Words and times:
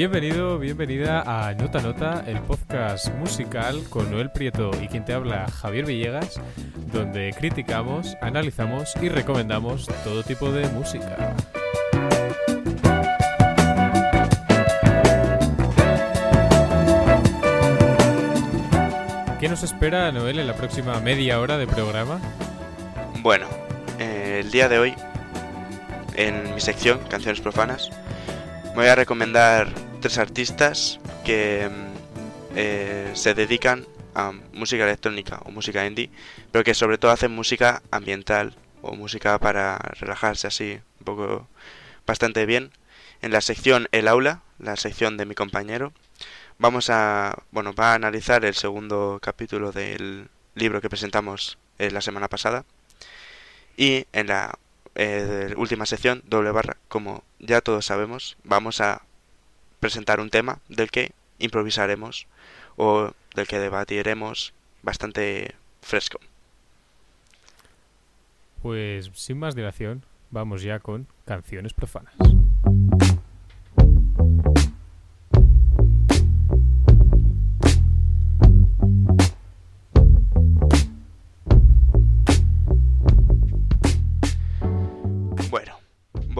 Bienvenido, 0.00 0.58
bienvenida 0.58 1.20
a 1.26 1.52
Nota 1.52 1.82
Nota, 1.82 2.24
el 2.26 2.40
podcast 2.40 3.12
musical 3.16 3.84
con 3.90 4.10
Noel 4.10 4.30
Prieto 4.30 4.70
y 4.80 4.88
quien 4.88 5.04
te 5.04 5.12
habla 5.12 5.46
Javier 5.46 5.84
Villegas, 5.84 6.40
donde 6.90 7.34
criticamos, 7.36 8.16
analizamos 8.22 8.94
y 9.02 9.10
recomendamos 9.10 9.88
todo 10.02 10.22
tipo 10.22 10.50
de 10.52 10.66
música. 10.68 11.36
¿Qué 19.38 19.50
nos 19.50 19.62
espera, 19.62 20.10
Noel, 20.12 20.38
en 20.38 20.46
la 20.46 20.54
próxima 20.54 20.98
media 21.00 21.38
hora 21.40 21.58
de 21.58 21.66
programa? 21.66 22.18
Bueno, 23.20 23.46
eh, 23.98 24.40
el 24.42 24.50
día 24.50 24.70
de 24.70 24.78
hoy, 24.78 24.94
en 26.16 26.54
mi 26.54 26.60
sección, 26.62 27.00
Canciones 27.10 27.42
Profanas, 27.42 27.90
voy 28.74 28.86
a 28.86 28.94
recomendar 28.94 29.89
tres 30.00 30.18
artistas 30.18 30.98
que 31.24 31.68
mm, 31.70 32.56
eh, 32.56 33.10
se 33.14 33.34
dedican 33.34 33.86
a 34.14 34.32
música 34.52 34.84
electrónica 34.84 35.40
o 35.44 35.50
música 35.50 35.86
indie, 35.86 36.10
pero 36.50 36.64
que 36.64 36.74
sobre 36.74 36.98
todo 36.98 37.10
hacen 37.12 37.30
música 37.30 37.82
ambiental 37.90 38.56
o 38.82 38.96
música 38.96 39.38
para 39.38 39.78
relajarse 40.00 40.46
así, 40.46 40.80
un 41.00 41.04
poco 41.04 41.48
bastante 42.06 42.46
bien. 42.46 42.72
En 43.22 43.32
la 43.32 43.40
sección 43.40 43.88
El 43.92 44.08
Aula, 44.08 44.42
la 44.58 44.76
sección 44.76 45.16
de 45.16 45.26
mi 45.26 45.34
compañero, 45.34 45.92
vamos 46.58 46.90
a, 46.90 47.42
bueno, 47.50 47.74
va 47.74 47.92
a 47.92 47.94
analizar 47.94 48.44
el 48.44 48.54
segundo 48.54 49.18
capítulo 49.22 49.72
del 49.72 50.28
libro 50.54 50.80
que 50.80 50.88
presentamos 50.88 51.58
eh, 51.78 51.90
la 51.90 52.00
semana 52.00 52.28
pasada. 52.28 52.64
Y 53.76 54.06
en 54.12 54.28
la 54.28 54.58
eh, 54.94 55.54
última 55.56 55.86
sección, 55.86 56.22
doble 56.26 56.50
barra, 56.50 56.76
como 56.88 57.22
ya 57.38 57.60
todos 57.60 57.86
sabemos, 57.86 58.36
vamos 58.44 58.80
a 58.80 59.02
presentar 59.80 60.20
un 60.20 60.30
tema 60.30 60.60
del 60.68 60.90
que 60.90 61.12
improvisaremos 61.38 62.26
o 62.76 63.10
del 63.34 63.46
que 63.46 63.58
debatiremos 63.58 64.52
bastante 64.82 65.54
fresco. 65.82 66.20
Pues 68.62 69.10
sin 69.14 69.38
más 69.38 69.54
dilación, 69.54 70.04
vamos 70.30 70.62
ya 70.62 70.78
con 70.78 71.06
canciones 71.24 71.72
profanas. 71.72 72.14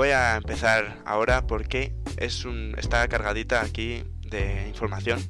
Voy 0.01 0.13
a 0.13 0.37
empezar 0.37 0.97
ahora 1.05 1.47
porque 1.47 1.93
es 2.17 2.47
un, 2.47 2.75
está 2.79 3.07
cargadita 3.07 3.61
aquí 3.61 4.03
de 4.23 4.67
información. 4.67 5.21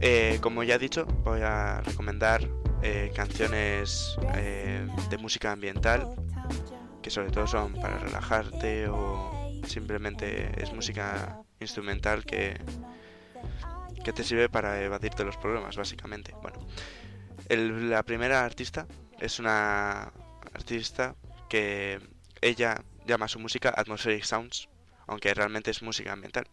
Eh, 0.00 0.38
como 0.40 0.62
ya 0.62 0.76
he 0.76 0.78
dicho, 0.78 1.04
voy 1.04 1.42
a 1.42 1.82
recomendar 1.82 2.48
eh, 2.82 3.12
canciones 3.14 4.16
eh, 4.34 4.88
de 5.10 5.18
música 5.18 5.52
ambiental 5.52 6.08
que 7.02 7.10
sobre 7.10 7.32
todo 7.32 7.46
son 7.46 7.74
para 7.74 7.98
relajarte 7.98 8.88
o 8.88 9.52
simplemente 9.66 10.52
es 10.56 10.72
música 10.72 11.42
instrumental 11.60 12.24
que, 12.24 12.58
que 14.02 14.12
te 14.14 14.24
sirve 14.24 14.48
para 14.48 14.82
evadirte 14.82 15.22
los 15.22 15.36
problemas, 15.36 15.76
básicamente. 15.76 16.34
Bueno, 16.40 16.66
la 17.90 18.02
primera 18.04 18.42
artista 18.42 18.86
es 19.20 19.38
una 19.38 20.10
artista 20.54 21.14
que 21.50 22.00
ella 22.40 22.82
llama 23.10 23.28
su 23.28 23.38
música 23.38 23.74
Atmospheric 23.76 24.24
Sounds, 24.24 24.68
aunque 25.06 25.34
realmente 25.34 25.70
es 25.70 25.82
música 25.82 26.12
ambiental. 26.12 26.46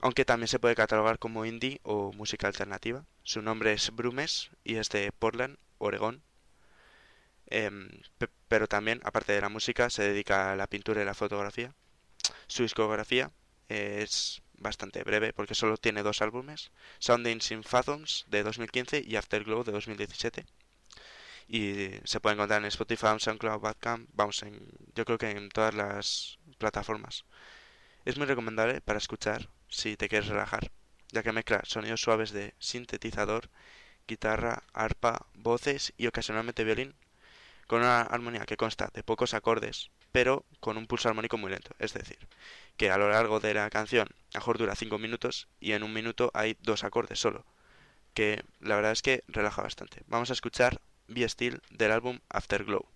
Aunque 0.00 0.24
también 0.24 0.48
se 0.48 0.58
puede 0.58 0.74
catalogar 0.74 1.18
como 1.18 1.44
indie 1.44 1.80
o 1.82 2.12
música 2.12 2.46
alternativa. 2.46 3.04
Su 3.22 3.42
nombre 3.42 3.72
es 3.72 3.94
Brumes 3.94 4.50
y 4.64 4.76
es 4.76 4.88
de 4.88 5.12
Portland, 5.12 5.58
Oregón. 5.78 6.22
Em, 7.46 7.90
pero 8.48 8.66
también, 8.66 9.00
aparte 9.04 9.32
de 9.32 9.40
la 9.40 9.48
música, 9.48 9.90
se 9.90 10.02
dedica 10.02 10.52
a 10.52 10.56
la 10.56 10.66
pintura 10.66 11.02
y 11.02 11.04
la 11.04 11.14
fotografía. 11.14 11.74
Su 12.46 12.62
discografía 12.62 13.30
es 13.68 14.42
bastante 14.54 15.02
breve 15.04 15.32
porque 15.32 15.54
solo 15.54 15.76
tiene 15.76 16.02
dos 16.02 16.22
álbumes, 16.22 16.70
Soundings 16.98 17.50
in 17.50 17.64
Fathoms 17.64 18.24
de 18.28 18.42
2015 18.42 19.02
y 19.06 19.16
Afterglow 19.16 19.64
de 19.64 19.72
2017 19.72 20.46
y 21.48 21.90
se 22.04 22.20
puede 22.20 22.34
encontrar 22.34 22.60
en 22.60 22.66
Spotify, 22.66 23.18
SoundCloud, 23.18 23.60
Badcamp, 23.60 24.08
vamos, 24.12 24.42
en, 24.42 24.66
yo 24.94 25.04
creo 25.04 25.18
que 25.18 25.30
en 25.30 25.48
todas 25.50 25.74
las 25.74 26.38
plataformas. 26.58 27.24
Es 28.04 28.16
muy 28.16 28.26
recomendable 28.26 28.80
para 28.80 28.98
escuchar 28.98 29.48
si 29.68 29.96
te 29.96 30.08
quieres 30.08 30.28
relajar, 30.28 30.70
ya 31.12 31.22
que 31.22 31.32
mezcla 31.32 31.62
sonidos 31.64 32.00
suaves 32.00 32.32
de 32.32 32.54
sintetizador, 32.58 33.48
guitarra, 34.06 34.62
arpa, 34.72 35.26
voces 35.34 35.92
y 35.96 36.06
ocasionalmente 36.06 36.64
violín, 36.64 36.94
con 37.66 37.80
una 37.80 38.02
armonía 38.02 38.44
que 38.44 38.56
consta 38.56 38.90
de 38.92 39.02
pocos 39.02 39.34
acordes, 39.34 39.90
pero 40.12 40.44
con 40.60 40.76
un 40.76 40.86
pulso 40.86 41.08
armónico 41.08 41.38
muy 41.38 41.50
lento, 41.50 41.74
es 41.78 41.94
decir, 41.94 42.18
que 42.76 42.90
a 42.90 42.98
lo 42.98 43.08
largo 43.10 43.40
de 43.40 43.54
la 43.54 43.70
canción 43.70 44.08
mejor 44.34 44.58
dura 44.58 44.74
5 44.76 44.98
minutos 44.98 45.48
y 45.60 45.72
en 45.72 45.82
un 45.82 45.92
minuto 45.92 46.30
hay 46.34 46.56
dos 46.60 46.84
acordes 46.84 47.18
solo, 47.18 47.44
que 48.12 48.44
la 48.60 48.76
verdad 48.76 48.92
es 48.92 49.02
que 49.02 49.24
relaja 49.28 49.62
bastante. 49.62 50.02
Vamos 50.06 50.30
a 50.30 50.34
escuchar 50.34 50.80
Be 51.08 51.28
Still 51.28 51.60
del 51.70 51.92
álbum 51.92 52.20
Afterglow. 52.28 52.86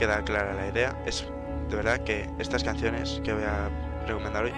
Queda 0.00 0.24
clara 0.24 0.54
la 0.54 0.66
idea. 0.66 0.96
Es 1.04 1.26
de 1.68 1.76
verdad 1.76 2.02
que 2.02 2.26
estas 2.38 2.64
canciones 2.64 3.20
que 3.22 3.34
voy 3.34 3.42
a 3.42 3.68
recomendar 4.06 4.44
hoy, 4.44 4.52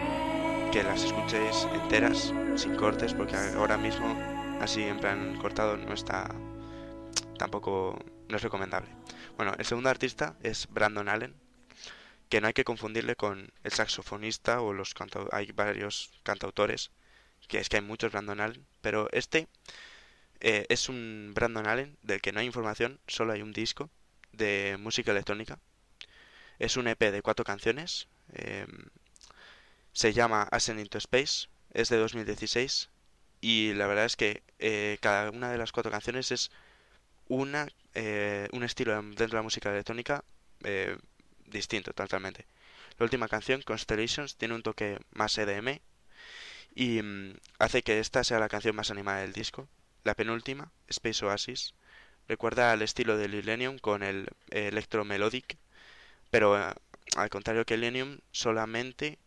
que 0.70 0.84
las 0.84 1.02
escuchéis 1.02 1.66
enteras, 1.74 2.32
sin 2.54 2.76
cortes, 2.76 3.12
porque 3.12 3.34
ahora 3.56 3.76
mismo, 3.76 4.16
así 4.60 4.84
en 4.84 5.00
plan 5.00 5.36
cortado, 5.38 5.76
no 5.76 5.94
está 5.94 6.32
tampoco 7.38 7.98
no 8.28 8.36
es 8.36 8.42
recomendable. 8.42 8.88
Bueno, 9.36 9.52
el 9.58 9.64
segundo 9.64 9.90
artista 9.90 10.36
es 10.44 10.68
Brandon 10.70 11.08
Allen, 11.08 11.34
que 12.28 12.40
no 12.40 12.46
hay 12.46 12.52
que 12.52 12.62
confundirle 12.62 13.16
con 13.16 13.50
el 13.64 13.72
saxofonista 13.72 14.60
o 14.60 14.72
los 14.72 14.94
hay 15.32 15.50
varios 15.50 16.12
cantautores, 16.22 16.92
que 17.48 17.58
es 17.58 17.68
que 17.68 17.78
hay 17.78 17.82
muchos 17.82 18.12
Brandon 18.12 18.40
Allen, 18.40 18.64
pero 18.80 19.08
este 19.10 19.48
eh, 20.38 20.66
es 20.68 20.88
un 20.88 21.32
Brandon 21.34 21.66
Allen 21.66 21.98
del 22.02 22.20
que 22.20 22.30
no 22.30 22.38
hay 22.38 22.46
información, 22.46 23.00
solo 23.08 23.32
hay 23.32 23.42
un 23.42 23.52
disco 23.52 23.90
de 24.32 24.76
música 24.78 25.12
electrónica. 25.12 25.58
Es 26.58 26.76
un 26.76 26.88
EP 26.88 27.00
de 27.10 27.22
cuatro 27.22 27.44
canciones. 27.44 28.08
Em, 28.32 28.86
se 29.92 30.12
llama 30.12 30.42
Ascend 30.50 30.80
into 30.80 30.98
Space. 30.98 31.48
Es 31.72 31.88
de 31.88 31.96
2016. 31.96 32.90
Y 33.40 33.74
la 33.74 33.86
verdad 33.86 34.04
es 34.04 34.16
que 34.16 34.42
eh, 34.58 34.98
cada 35.00 35.30
una 35.30 35.50
de 35.50 35.58
las 35.58 35.72
cuatro 35.72 35.90
canciones 35.90 36.30
es 36.30 36.50
una, 37.28 37.68
eh, 37.94 38.48
un 38.52 38.62
estilo 38.62 38.94
dentro 38.94 39.26
de 39.28 39.34
la 39.34 39.42
música 39.42 39.70
electrónica 39.70 40.24
eh, 40.64 40.96
distinto 41.46 41.92
totalmente. 41.92 42.46
La 42.98 43.04
última 43.04 43.28
canción, 43.28 43.62
Constellations, 43.62 44.36
tiene 44.36 44.54
un 44.54 44.62
toque 44.62 44.98
más 45.10 45.36
EDM 45.38 45.80
y 46.74 47.02
mm, 47.02 47.36
hace 47.58 47.82
que 47.82 47.98
esta 48.00 48.24
sea 48.24 48.38
la 48.38 48.48
canción 48.48 48.76
más 48.76 48.90
animada 48.90 49.20
del 49.20 49.32
disco. 49.32 49.68
La 50.04 50.14
penúltima, 50.14 50.72
Space 50.88 51.24
Oasis, 51.24 51.74
Recuerda 52.32 52.72
al 52.72 52.80
estilo 52.80 53.18
de 53.18 53.26
Illenium 53.26 53.78
con 53.78 54.02
el 54.02 54.26
electromelodic, 54.48 55.58
pero 56.30 56.58
eh, 56.58 56.72
al 57.14 57.28
contrario 57.28 57.66
que 57.66 57.74
Illenium 57.74 58.20
solamente 58.30 59.18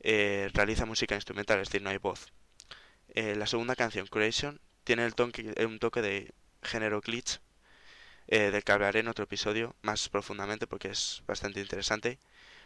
eh, 0.00 0.50
realiza 0.52 0.84
música 0.84 1.14
instrumental, 1.14 1.60
es 1.60 1.68
decir, 1.68 1.82
no 1.82 1.90
hay 1.90 1.98
voz. 1.98 2.32
Eh, 3.14 3.36
la 3.36 3.46
segunda 3.46 3.76
canción, 3.76 4.08
Creation, 4.08 4.60
tiene 4.82 5.04
el 5.04 5.14
toque, 5.14 5.54
un 5.64 5.78
toque 5.78 6.02
de 6.02 6.34
género 6.60 7.00
glitch, 7.00 7.40
del 8.26 8.64
que 8.64 8.72
hablaré 8.72 8.98
en 9.00 9.08
otro 9.08 9.22
episodio 9.26 9.76
más 9.82 10.08
profundamente 10.08 10.66
porque 10.66 10.88
es 10.88 11.22
bastante 11.28 11.60
interesante, 11.60 12.18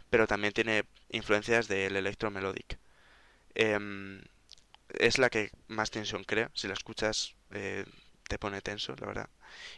pero 0.09 0.27
también 0.27 0.55
tiene 0.55 0.85
influencias 1.11 1.69
del 1.69 1.97
electromelodic. 1.97 2.79
Em, 3.55 4.23
es 4.89 5.19
la 5.19 5.29
que 5.29 5.50
más 5.69 5.91
tensión 5.91 6.25
crea, 6.25 6.50
si 6.55 6.67
la 6.67 6.73
escuchas 6.73 7.35
te 8.32 8.38
pone 8.38 8.62
tenso, 8.62 8.96
la 8.99 9.06
verdad. 9.06 9.29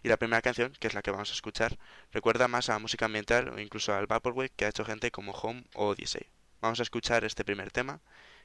Y 0.04 0.08
la 0.08 0.16
primera 0.16 0.40
canción, 0.40 0.72
que 0.78 0.86
es 0.86 0.94
la 0.94 1.02
que 1.02 1.10
vamos 1.10 1.30
a 1.30 1.32
escuchar, 1.32 1.76
recuerda 2.12 2.46
más 2.46 2.70
a 2.70 2.78
música 2.78 3.06
ambiental 3.06 3.48
o 3.48 3.58
incluso 3.58 3.92
al 3.92 4.06
Vaporwave 4.06 4.52
que 4.54 4.64
ha 4.64 4.68
hecho 4.68 4.84
gente 4.84 5.10
como 5.10 5.32
Home 5.32 5.64
o 5.74 5.88
Odyssey. 5.88 6.28
Vamos 6.60 6.78
a 6.78 6.84
escuchar 6.84 7.24
este 7.24 7.44
primer 7.44 7.72
tema 7.72 7.98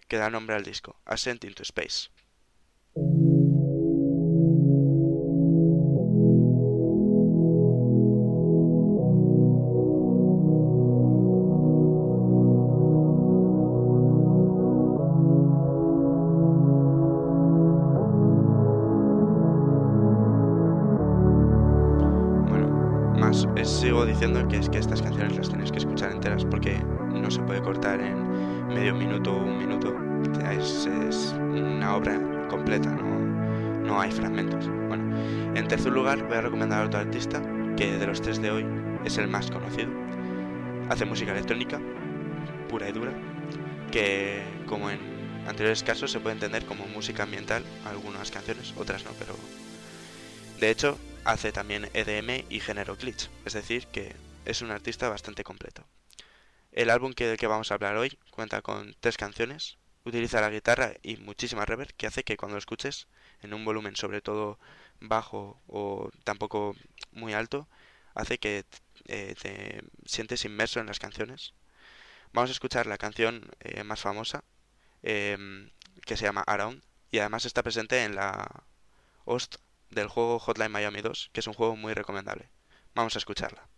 que 0.08 0.18
da 0.18 0.32
nombre 0.32 0.56
al 0.56 0.64
disco, 0.64 0.96
Ascent 1.06 1.44
into 1.44 1.62
Space. 1.62 2.10
Diciendo 24.06 24.48
que 24.48 24.58
es 24.58 24.70
que 24.70 24.78
estas 24.78 25.02
canciones 25.02 25.38
las 25.38 25.50
tienes 25.50 25.72
que 25.72 25.80
escuchar 25.80 26.12
enteras 26.12 26.46
porque 26.46 26.80
no 26.80 27.30
se 27.30 27.42
puede 27.42 27.62
cortar 27.62 28.00
en 28.02 28.68
medio 28.68 28.94
minuto 28.96 29.34
o 29.34 29.44
un 29.44 29.58
minuto. 29.58 29.96
Es, 30.52 30.86
es 30.86 31.34
una 31.38 31.96
obra 31.96 32.48
completa, 32.50 32.90
no, 32.92 33.20
no 33.86 34.00
hay 34.00 34.12
fragmentos. 34.12 34.68
Bueno, 34.88 35.16
en 35.56 35.68
tercer 35.68 35.92
lugar 35.92 36.28
voy 36.28 36.38
a 36.38 36.42
recomendar 36.42 36.84
a 36.84 36.86
otro 36.86 37.00
artista 37.00 37.42
que 37.76 37.98
de 37.98 38.08
los 38.08 38.22
tres 38.22 38.42
de 38.42 38.52
hoy 38.52 38.66
es 39.06 39.18
el 39.18 39.28
más 39.28 39.50
conocido. 39.50 39.90
Hace 40.90 41.06
música 41.06 41.32
electrónica, 41.32 41.80
pura 42.68 42.90
y 42.90 42.92
dura, 42.92 43.14
que 43.92 44.44
como 44.66 44.90
en 44.90 45.00
anteriores 45.48 45.84
casos 45.84 46.12
se 46.12 46.20
puede 46.20 46.36
entender 46.36 46.66
como 46.66 46.86
música 46.88 47.24
ambiental, 47.24 47.64
algunas 47.86 48.32
canciones, 48.32 48.74
otras 48.78 49.06
no, 49.06 49.12
pero 49.18 49.36
de 50.60 50.70
hecho 50.70 50.98
hace 51.32 51.52
también 51.52 51.90
EDM 51.94 52.46
y 52.50 52.60
género 52.60 52.96
glitch, 52.96 53.30
es 53.46 53.54
decir, 53.54 53.86
que 53.88 54.16
es 54.46 54.62
un 54.62 54.72
artista 54.72 55.10
bastante 55.10 55.44
completo. 55.44 55.86
El 56.72 56.90
álbum 56.90 57.14
que, 57.14 57.28
del 57.28 57.38
que 57.38 57.48
vamos 57.48 57.70
a 57.70 57.76
hablar 57.76 57.98
hoy 57.98 58.18
cuenta 58.32 58.62
con 58.62 58.96
tres 59.00 59.16
canciones, 59.18 59.78
utiliza 60.06 60.42
la 60.42 60.50
guitarra 60.50 60.94
y 61.04 61.18
muchísima 61.18 61.66
reverb 61.66 61.94
que 61.96 62.08
hace 62.08 62.24
que 62.24 62.36
cuando 62.36 62.56
lo 62.56 62.60
escuches 62.60 63.08
en 63.42 63.54
un 63.54 63.64
volumen 63.64 63.96
sobre 63.96 64.22
todo 64.22 64.60
bajo 65.00 65.62
o 65.68 66.10
tampoco 66.24 66.76
muy 67.12 67.34
alto, 67.34 67.68
hace 68.16 68.40
que 68.40 68.66
eh, 69.06 69.36
te 69.40 69.84
sientes 70.06 70.46
inmerso 70.46 70.80
en 70.80 70.88
las 70.88 71.00
canciones. 71.00 71.54
Vamos 72.34 72.50
a 72.50 72.54
escuchar 72.54 72.88
la 72.88 72.98
canción 72.98 73.52
eh, 73.60 73.84
más 73.84 74.02
famosa, 74.02 74.44
em, 75.04 75.70
que 76.06 76.18
se 76.18 76.26
llama 76.26 76.44
Around, 76.48 76.84
y 77.12 77.20
además 77.20 77.46
está 77.46 77.62
presente 77.64 78.04
en 78.04 78.16
la 78.16 78.64
host 79.26 79.58
del 79.90 80.08
juego 80.08 80.40
Hotline 80.40 80.72
Miami 80.72 81.02
2, 81.02 81.30
que 81.34 81.40
es 81.40 81.48
un 81.48 81.54
juego 81.54 81.76
muy 81.76 81.94
recomendable. 81.94 82.50
Vamos 82.96 83.16
a 83.16 83.20
escucharla. 83.20 83.70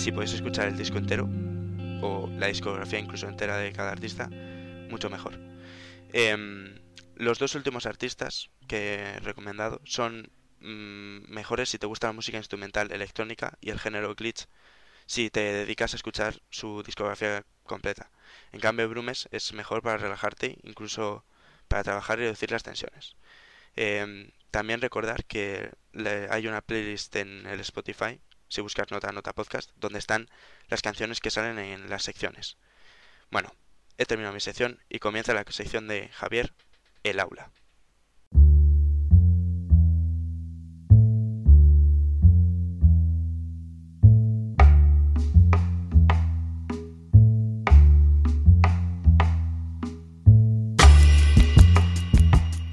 Si 0.00 0.12
podéis 0.12 0.32
escuchar 0.32 0.66
el 0.66 0.78
disco 0.78 0.96
entero 0.96 1.28
o 2.00 2.26
la 2.38 2.46
discografía 2.46 2.98
incluso 2.98 3.28
entera 3.28 3.58
de 3.58 3.70
cada 3.70 3.92
artista, 3.92 4.30
mucho 4.88 5.10
mejor. 5.10 5.38
Em, 6.14 6.74
los 7.16 7.38
dos 7.38 7.54
últimos 7.54 7.84
artistas 7.84 8.48
que 8.66 8.94
he 8.94 9.20
recomendado 9.20 9.82
son 9.84 10.32
mm, 10.60 11.30
mejores 11.30 11.68
si 11.68 11.78
te 11.78 11.86
gusta 11.86 12.06
la 12.06 12.14
música 12.14 12.38
instrumental 12.38 12.90
electrónica 12.92 13.58
y 13.60 13.68
el 13.68 13.78
género 13.78 14.14
glitch 14.14 14.46
si 15.04 15.28
te 15.28 15.40
dedicas 15.40 15.92
a 15.92 15.96
escuchar 15.96 16.40
su 16.48 16.82
discografía 16.82 17.44
completa. 17.64 18.10
En 18.52 18.60
cambio, 18.60 18.88
Brumes 18.88 19.28
es 19.32 19.52
mejor 19.52 19.82
para 19.82 19.98
relajarte, 19.98 20.56
incluso 20.62 21.26
para 21.68 21.84
trabajar 21.84 22.18
y 22.20 22.22
reducir 22.22 22.50
las 22.52 22.62
tensiones. 22.62 23.16
Em, 23.76 24.30
también 24.50 24.80
recordar 24.80 25.26
que 25.26 25.70
hay 26.30 26.46
una 26.46 26.62
playlist 26.62 27.14
en 27.16 27.46
el 27.46 27.60
Spotify, 27.60 28.18
si 28.50 28.60
buscas 28.60 28.90
Nota 28.90 29.12
Nota 29.12 29.32
Podcast, 29.32 29.70
donde 29.76 30.00
están 30.00 30.28
las 30.68 30.82
canciones 30.82 31.20
que 31.20 31.30
salen 31.30 31.58
en 31.58 31.88
las 31.88 32.02
secciones. 32.02 32.58
Bueno, 33.30 33.54
he 33.96 34.04
terminado 34.04 34.34
mi 34.34 34.40
sección 34.40 34.80
y 34.90 34.98
comienza 34.98 35.32
la 35.32 35.44
sección 35.48 35.88
de 35.88 36.08
Javier, 36.08 36.52
el 37.04 37.20
aula. 37.20 37.50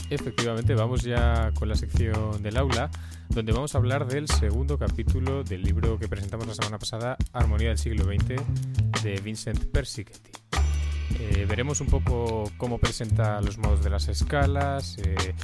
Efectivamente, 0.10 0.74
vamos 0.74 1.04
ya 1.04 1.52
con 1.54 1.70
la 1.70 1.76
sección 1.76 2.42
del 2.42 2.58
aula, 2.58 2.90
donde 3.38 3.52
vamos 3.52 3.76
a 3.76 3.78
hablar 3.78 4.08
del 4.08 4.28
segundo 4.28 4.80
capítulo 4.80 5.44
del 5.44 5.62
libro 5.62 6.00
que 6.00 6.08
presentamos 6.08 6.48
la 6.48 6.56
semana 6.56 6.80
pasada, 6.80 7.18
Armonía 7.34 7.68
del 7.68 7.78
siglo 7.78 8.06
XX, 8.06 8.42
de 9.04 9.22
Vincent 9.22 9.64
Persichetti. 9.66 10.32
Eh, 11.20 11.46
veremos 11.48 11.80
un 11.80 11.86
poco 11.86 12.52
cómo 12.58 12.80
presenta 12.80 13.40
los 13.42 13.60
modos 13.60 13.84
de 13.84 13.92
las 13.92 14.08
escalas, 14.08 14.98
eh, 14.98 15.36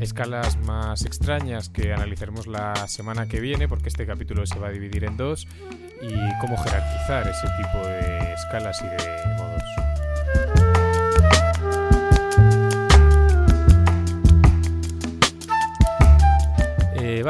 escalas 0.00 0.56
más 0.64 1.04
extrañas 1.04 1.68
que 1.68 1.92
analizaremos 1.92 2.46
la 2.46 2.88
semana 2.88 3.28
que 3.28 3.38
viene, 3.38 3.68
porque 3.68 3.90
este 3.90 4.06
capítulo 4.06 4.46
se 4.46 4.58
va 4.58 4.68
a 4.68 4.70
dividir 4.70 5.04
en 5.04 5.18
dos, 5.18 5.46
y 6.00 6.14
cómo 6.40 6.56
jerarquizar 6.56 7.28
ese 7.28 7.46
tipo 7.58 7.86
de 7.86 8.32
escalas 8.32 8.80
y 8.80 8.86
de 8.86 9.34
modos. 9.36 9.93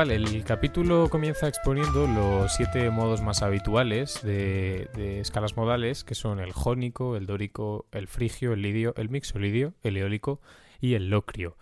El 0.03 0.43
capítulo 0.43 1.09
comienza 1.09 1.47
exponiendo 1.47 2.09
los 2.09 2.53
siete 2.53 2.91
modos 2.91 3.23
más 3.23 3.43
habituales 3.43 4.21
de, 4.25 5.21
escalas 5.21 5.57
modales, 5.57 6.03
que 6.03 6.17
son 6.17 6.41
el 6.41 6.53
jónico, 6.53 7.15
el 7.15 7.27
dórico, 7.27 7.87
el 7.93 8.09
frigio, 8.09 8.55
el 8.55 8.63
lidio, 8.63 8.93
el 8.97 9.09
mixolidio, 9.09 9.75
el 9.85 9.97
eólico 9.97 10.41
y 10.81 10.95
el 10.95 11.11
locrio. 11.11 11.57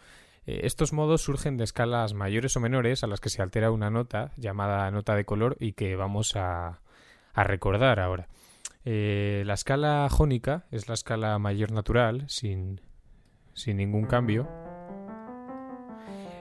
Eh, 0.46 0.60
estos 0.64 0.94
modos 0.94 1.20
surgen 1.20 1.58
de 1.58 1.64
escalas 1.64 2.14
mayores 2.14 2.56
o 2.56 2.60
menores 2.60 3.04
a 3.04 3.06
las 3.06 3.20
que 3.20 3.28
se 3.28 3.42
altera 3.42 3.70
una 3.70 3.90
nota 3.90 4.32
llamada 4.38 4.90
nota 4.90 5.14
de 5.14 5.26
color 5.26 5.58
y 5.60 5.74
que 5.74 5.94
vamos 5.94 6.34
a, 6.34 6.80
recordar 7.34 8.00
ahora. 8.00 8.28
Eh, 8.86 9.42
la 9.44 9.54
escala 9.54 10.08
jónica 10.10 10.64
es 10.70 10.88
la 10.88 10.94
escala 10.94 11.38
mayor 11.38 11.70
natural, 11.70 12.24
sin, 12.28 12.80
sin 13.52 13.76
ningún 13.76 14.06
cambio. 14.06 14.48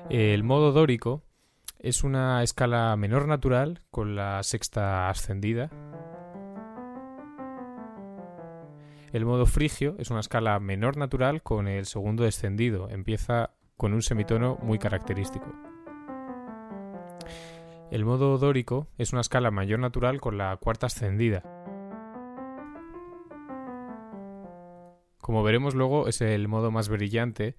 El 0.09 0.43
modo 0.43 0.71
dórico 0.71 1.23
es 1.83 2.03
una 2.03 2.43
escala 2.43 2.95
menor 2.95 3.27
natural 3.27 3.81
con 3.89 4.15
la 4.15 4.43
sexta 4.43 5.09
ascendida. 5.09 5.71
El 9.11 9.25
modo 9.25 9.45
frigio 9.45 9.95
es 9.97 10.11
una 10.11 10.19
escala 10.19 10.59
menor 10.59 10.95
natural 10.95 11.41
con 11.41 11.67
el 11.67 11.85
segundo 11.85 12.23
descendido. 12.23 12.87
Empieza 12.89 13.51
con 13.77 13.93
un 13.93 14.03
semitono 14.03 14.59
muy 14.61 14.77
característico. 14.77 15.51
El 17.89 18.05
modo 18.05 18.37
dórico 18.37 18.87
es 18.97 19.11
una 19.11 19.21
escala 19.21 19.49
mayor 19.49 19.79
natural 19.79 20.21
con 20.21 20.37
la 20.37 20.55
cuarta 20.57 20.85
ascendida. 20.85 21.41
Como 25.17 25.43
veremos 25.43 25.73
luego 25.73 26.07
es 26.07 26.21
el 26.21 26.47
modo 26.47 26.71
más 26.71 26.89
brillante 26.89 27.55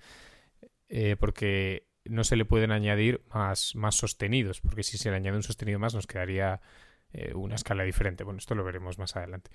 eh, 0.89 1.17
porque 1.19 1.92
no 2.05 2.25
se 2.25 2.37
le 2.37 2.45
pueden 2.45 2.73
añadir 2.73 3.23
más, 3.33 3.75
más 3.75 3.97
sostenidos, 3.97 4.61
porque 4.61 4.83
si 4.83 4.99
se 4.99 5.11
le 5.11 5.17
añade 5.17 5.37
un 5.37 5.43
sostenido 5.43 5.79
más 5.79 5.95
nos 5.95 6.07
quedaría 6.07 6.61
eh, 7.13 7.33
una 7.35 7.55
escala 7.55 7.85
diferente. 7.85 8.25
Bueno, 8.25 8.39
esto 8.39 8.55
lo 8.55 8.65
veremos 8.65 8.99
más 8.99 9.17
adelante. 9.17 9.51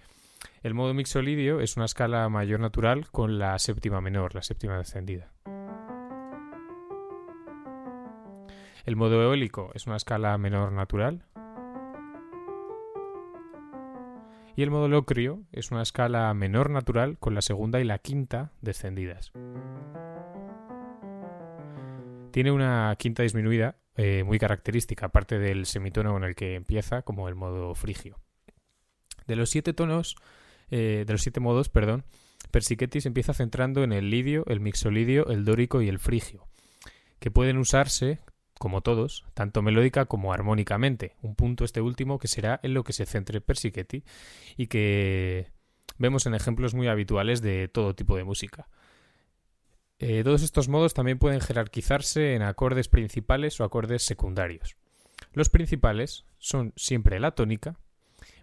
El 0.62 0.74
modo 0.74 0.94
mixolidio 0.94 1.60
es 1.60 1.76
una 1.76 1.86
escala 1.86 2.30
mayor 2.30 2.60
natural 2.60 3.10
con 3.10 3.40
la 3.40 3.58
séptima 3.58 4.02
menor, 4.02 4.36
la 4.36 4.44
séptima 4.44 4.78
descendida. 4.78 5.32
El 8.86 8.96
modo 8.96 9.22
eólico 9.22 9.72
es 9.74 9.86
una 9.88 9.98
escala 9.98 10.38
menor 10.38 10.72
natural. 10.72 11.26
Y 14.56 14.64
el 14.64 14.72
modo 14.72 14.88
locrio 14.88 15.44
es 15.52 15.72
una 15.72 15.82
escala 15.82 16.34
menor 16.34 16.70
natural 16.70 17.18
con 17.20 17.36
la 17.36 17.42
segunda 17.42 17.80
y 17.80 17.84
la 17.84 18.00
quinta 18.00 18.52
descendidas. 18.62 19.32
Tiene 22.32 22.52
una 22.52 22.96
quinta 22.98 23.24
disminuida 23.24 23.78
eh, 23.96 24.24
muy 24.24 24.38
característica, 24.38 25.08
aparte 25.08 25.40
del 25.40 25.66
semitono 25.66 26.14
con 26.14 26.24
el 26.24 26.36
que 26.36 26.56
empieza, 26.56 27.02
como 27.02 27.28
el 27.28 27.36
modo 27.36 27.74
frigio. 27.74 28.20
De 29.26 29.36
los 29.36 29.50
siete 29.50 29.74
tonos, 29.74 30.16
eh, 30.70 31.04
de 31.06 31.14
los 31.14 31.22
siete 31.22 31.40
modos, 31.40 31.70
perdón, 31.70 32.06
Persichetti 32.52 33.02
se 33.02 33.08
empieza 33.08 33.34
centrando 33.34 33.84
en 33.84 33.92
el 33.92 34.10
lidio, 34.10 34.46
el 34.48 34.60
mixolidio, 34.60 35.28
el 35.30 35.46
dórico 35.46 35.82
y 35.82 35.90
el 35.90 36.00
frigio, 36.00 36.48
que 37.20 37.32
pueden 37.32 37.58
usarse, 37.58 38.20
como 38.60 38.82
todos, 38.82 39.26
tanto 39.34 39.62
melódica 39.62 40.06
como 40.06 40.34
armónicamente, 40.34 41.16
un 41.22 41.36
punto 41.36 41.66
este 41.66 41.82
último 41.82 42.20
que 42.20 42.28
será 42.28 42.60
en 42.64 42.74
lo 42.74 42.84
que 42.84 42.94
se 42.94 43.06
centre 43.06 43.42
Persichetti 43.42 44.04
y 44.56 44.68
que 44.68 45.52
vemos 45.98 46.26
en 46.26 46.36
ejemplos 46.36 46.74
muy 46.74 46.88
habituales 46.88 47.42
de 47.42 47.68
todo 47.68 47.96
tipo 47.96 48.16
de 48.16 48.24
música. 48.24 48.68
Eh, 50.00 50.24
todos 50.24 50.44
estos 50.44 50.70
modos 50.70 50.94
también 50.94 51.18
pueden 51.18 51.42
jerarquizarse 51.42 52.36
en 52.36 52.44
acordes 52.44 52.88
principales 52.88 53.60
o 53.60 53.64
acordes 53.64 54.04
secundarios. 54.04 54.78
Los 55.34 55.50
principales 55.50 56.26
son 56.38 56.74
siempre 56.76 57.20
la 57.20 57.32
tónica, 57.32 57.80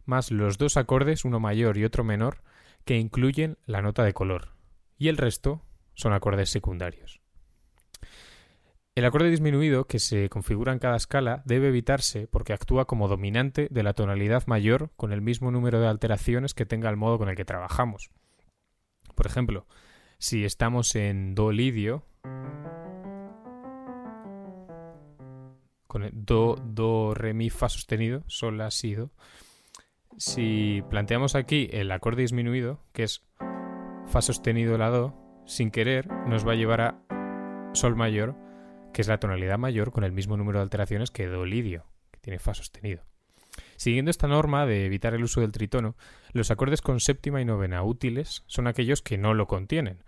más 0.05 0.31
los 0.31 0.59
dos 0.59 0.77
acordes, 0.77 1.25
uno 1.25 1.39
mayor 1.39 1.79
y 1.79 1.85
otro 1.85 2.03
menor, 2.03 2.43
que 2.85 2.99
incluyen 2.99 3.57
la 3.67 3.83
nota 3.83 4.03
de 4.03 4.13
color, 4.13 4.55
y 4.99 5.09
el 5.09 5.17
resto 5.17 5.63
son 5.95 6.13
acordes 6.13 6.51
secundarios. 6.51 7.21
El 8.97 9.05
acorde 9.05 9.31
disminuido 9.31 9.87
que 9.87 9.99
se 9.99 10.29
configura 10.29 10.73
en 10.73 10.79
cada 10.79 10.97
escala 10.97 11.43
debe 11.47 11.69
evitarse 11.69 12.29
porque 12.29 12.53
actúa 12.53 12.85
como 12.85 13.09
dominante 13.09 13.67
de 13.71 13.83
la 13.83 13.93
tonalidad 13.93 14.47
mayor 14.47 14.93
con 14.97 15.13
el 15.13 15.21
mismo 15.21 15.51
número 15.51 15.81
de 15.81 15.89
alteraciones 15.89 16.55
que 16.55 16.65
tenga 16.65 16.91
el 16.91 16.97
modo 16.97 17.19
con 17.19 17.29
el 17.29 17.35
que 17.35 17.45
trabajamos. 17.45 18.11
Por 19.17 19.27
ejemplo, 19.27 19.67
si 20.19 20.45
estamos 20.45 20.95
en 20.95 21.35
Do 21.35 21.53
lidio, 21.53 22.05
con 25.87 26.11
Do, 26.13 26.57
Do, 26.57 27.15
Re, 27.15 27.35
Mi, 27.35 27.51
Fa 27.51 27.69
sostenido, 27.69 28.25
Sol, 28.27 28.59
La, 28.59 28.71
Si, 28.71 28.95
Do, 28.95 29.11
si 30.17 30.83
planteamos 30.91 31.35
aquí 31.35 31.69
el 31.73 31.91
acorde 31.93 32.23
disminuido, 32.23 32.81
que 32.93 33.05
es 33.05 33.23
Fa 34.07 34.21
sostenido, 34.21 34.77
La, 34.79 34.91
Do, 34.91 35.15
sin 35.47 35.71
querer 35.71 36.09
nos 36.27 36.47
va 36.47 36.53
a 36.53 36.57
llevar 36.57 36.81
a 36.81 37.71
Sol 37.75 37.97
mayor, 37.97 38.37
que 38.93 39.03
es 39.03 39.09
la 39.09 39.19
tonalidad 39.19 39.59
mayor 39.59 39.93
con 39.93 40.05
el 40.05 40.13
mismo 40.13 40.37
número 40.37 40.59
de 40.59 40.65
alteraciones 40.65 41.11
que 41.11 41.27
Do 41.27 41.45
lidio, 41.45 41.87
que 42.11 42.21
tiene 42.21 42.39
Fa 42.39 42.55
sostenido. 42.55 43.05
Siguiendo 43.85 44.11
esta 44.11 44.29
norma 44.29 44.65
de 44.65 44.87
evitar 44.87 45.13
el 45.13 45.25
uso 45.25 45.43
del 45.43 45.53
tritono, 45.53 45.95
los 46.33 46.51
acordes 46.51 46.81
con 46.81 47.01
séptima 47.01 47.43
y 47.43 47.45
novena 47.45 47.83
útiles 47.83 48.43
son 48.47 48.67
aquellos 48.67 49.03
que 49.03 49.19
no 49.19 49.35
lo 49.35 49.47
contienen. 49.47 50.03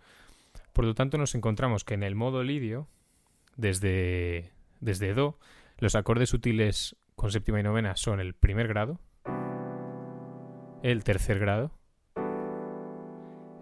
Por 0.72 0.86
lo 0.86 0.94
tanto, 0.94 1.18
nos 1.18 1.34
encontramos 1.34 1.84
que 1.84 1.92
en 1.92 2.02
el 2.02 2.14
modo 2.14 2.42
lidio, 2.42 2.88
desde, 3.54 4.50
desde 4.80 5.12
Do, 5.12 5.38
los 5.76 5.94
acordes 5.94 6.32
útiles 6.32 6.96
con 7.16 7.30
séptima 7.30 7.60
y 7.60 7.64
novena 7.64 7.96
son 7.96 8.18
el 8.18 8.32
primer 8.32 8.66
grado, 8.66 8.98
el 10.82 11.04
tercer 11.04 11.38
grado, 11.38 11.70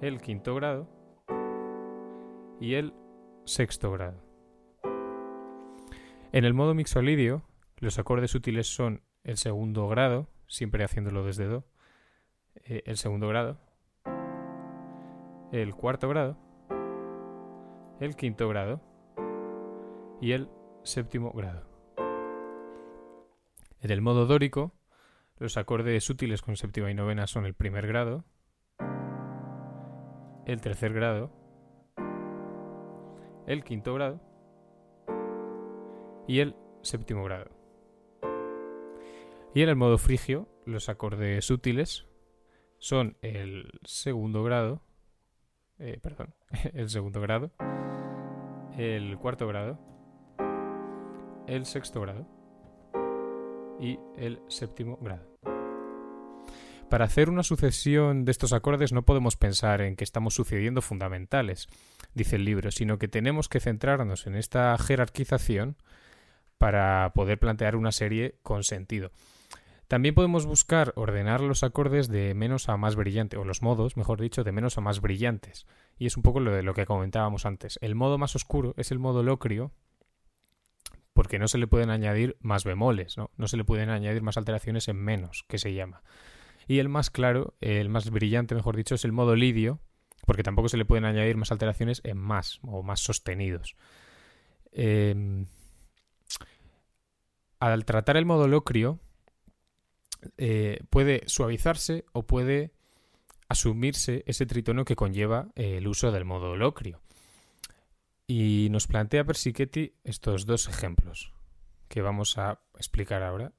el 0.01 0.21
quinto 0.21 0.55
grado 0.55 0.89
y 2.61 2.75
el 2.75 2.95
sexto 3.47 3.91
grado. 3.91 4.23
En 6.31 6.45
el 6.45 6.55
modo 6.55 6.73
mixolidio, 6.73 7.43
los 7.79 7.99
acordes 7.99 8.37
útiles 8.37 8.69
son 8.69 9.03
el 9.25 9.39
segundo 9.39 9.89
grado, 9.89 10.29
siempre 10.47 10.85
haciéndolo 10.85 11.25
desde 11.25 11.47
Do, 11.47 11.65
eh, 12.67 12.83
el 12.87 12.97
segundo 12.97 13.27
grado, 13.29 13.59
el 15.51 15.75
cuarto 15.75 16.09
grado, 16.09 16.37
el 18.01 18.15
quinto 18.17 18.49
grado 18.49 18.81
y 20.21 20.33
el 20.33 20.49
séptimo 20.83 21.33
grado. 21.33 21.67
En 23.81 23.91
el 23.91 24.01
modo 24.01 24.27
dórico, 24.27 24.73
los 25.39 25.57
acordes 25.57 26.09
útiles 26.09 26.43
con 26.43 26.57
séptima 26.57 26.91
y 26.91 26.95
novena 26.95 27.27
son 27.27 27.47
el 27.47 27.55
primer 27.55 27.87
grado, 27.87 28.25
el 30.47 30.61
tercer 30.61 30.93
grado, 30.93 31.31
el 33.47 33.65
quinto 33.65 33.95
grado 33.95 34.21
y 36.27 36.41
el 36.41 36.57
séptimo 36.83 37.25
grado. 37.25 37.64
Y 39.55 39.63
en 39.63 39.69
el 39.69 39.77
modo 39.77 39.99
frigio, 39.99 40.49
los 40.67 40.89
acordes 40.89 41.49
útiles 41.49 42.07
son 42.79 43.17
el 43.23 43.71
segundo 43.85 44.43
grado, 44.43 44.83
eh, 45.79 46.01
perdón, 46.03 46.35
el 46.75 46.91
segundo 46.91 47.21
grado, 47.21 47.53
el 48.77 49.17
cuarto 49.17 49.47
grado, 49.47 49.79
el 51.47 51.67
sexto 51.67 52.01
grado 52.01 52.27
y 53.79 54.01
el 54.17 54.41
séptimo 54.49 54.99
grado. 55.01 55.25
Para 56.91 57.05
hacer 57.05 57.31
una 57.31 57.45
sucesión 57.45 58.25
de 58.25 58.33
estos 58.33 58.53
acordes 58.53 58.93
no 58.93 59.05
podemos 59.05 59.37
pensar 59.37 59.83
en 59.83 59.95
que 59.95 60.03
estamos 60.03 60.35
sucediendo 60.35 60.83
fundamentales, 60.83 61.69
dice 62.13 62.37
el 62.37 62.45
libro, 62.45 62.73
sino 62.73 62.99
que 62.99 63.07
tenemos 63.07 63.49
que 63.49 63.61
centrarnos 63.61 64.27
en 64.27 64.35
esta 64.35 64.77
jerarquización 64.79 65.77
para 66.59 67.13
poder 67.15 67.39
plantear 67.39 67.77
una 67.77 67.93
serie 67.93 68.35
con 68.43 68.65
sentido. 68.65 69.13
También 69.89 70.15
podemos 70.15 70.47
buscar 70.47 70.93
ordenar 70.97 71.41
los 71.41 71.63
acordes 71.63 72.09
de 72.09 72.35
menos 72.35 72.69
a 72.69 72.77
más 72.77 72.97
brillante, 72.97 73.37
o 73.37 73.45
los 73.45 73.63
modos, 73.63 73.97
mejor 73.97 74.21
dicho, 74.21 74.45
de 74.45 74.53
menos 74.53 74.79
a 74.79 74.81
más 74.81 75.01
brillantes. 75.01 75.67
Y 75.99 76.07
es 76.07 76.17
un 76.17 76.23
poco 76.23 76.41
lo 76.41 76.53
de 76.53 76.63
lo 76.63 76.75
que 76.75 76.87
comentábamos 76.87 77.47
antes. 77.47 77.79
El 77.83 77.95
modo 77.95 78.19
más 78.19 78.35
oscuro 78.35 78.75
es 78.77 78.91
el 78.91 78.99
modo 78.99 79.23
locrio, 79.23 79.73
porque 81.13 81.39
no 81.39 81.49
se 81.49 81.59
le 81.59 81.67
pueden 81.67 81.91
añadir 81.91 82.37
más 82.41 82.65
bemoles, 82.65 83.17
¿no? 83.17 83.31
No 83.37 83.47
se 83.47 83.57
le 83.57 83.65
pueden 83.65 83.91
añadir 83.91 84.23
más 84.23 84.37
alteraciones 84.37 84.89
en 84.89 84.97
menos, 84.97 85.45
que 85.49 85.59
se 85.59 85.75
llama. 85.75 86.03
Y 86.67 86.79
el 86.79 86.89
más 86.89 87.11
claro, 87.11 87.55
el 87.61 87.89
más 87.89 88.11
brillante, 88.11 88.55
mejor 88.55 88.77
dicho, 88.77 88.95
es 88.95 89.05
el 89.05 89.13
modo 89.13 89.37
lidio, 89.37 89.81
porque 90.27 90.43
tampoco 90.43 90.69
se 90.69 90.77
le 90.77 90.85
pueden 90.85 91.05
añadir 91.05 91.37
más 91.37 91.53
alteraciones 91.53 92.01
en 92.05 92.17
más, 92.17 92.59
o 92.63 92.83
más 92.83 93.01
sostenidos. 93.01 93.77
Em, 94.73 95.47
al 97.61 97.85
tratar 97.85 98.17
el 98.17 98.27
modo 98.27 98.49
locrio, 98.49 98.99
eh, 100.39 100.81
puede 100.91 101.23
suavizarse 101.27 102.05
o 102.13 102.23
puede 102.25 102.73
asumirse 103.49 104.25
ese 104.27 104.47
tritono 104.47 104.85
que 104.85 104.97
conlleva 104.97 105.49
eh, 105.55 105.79
el 105.79 105.87
uso 105.87 106.11
del 106.13 106.25
modo 106.25 106.57
locrio. 106.57 107.01
Y 108.27 108.69
nos 108.71 108.87
plantea 108.87 109.25
Persichetti 109.25 109.95
estos 110.03 110.47
dos 110.47 110.69
ejemplos 110.69 111.33
que 111.89 112.01
vamos 112.01 112.39
a 112.39 112.61
explicar 112.77 113.23
ahora, 113.23 113.53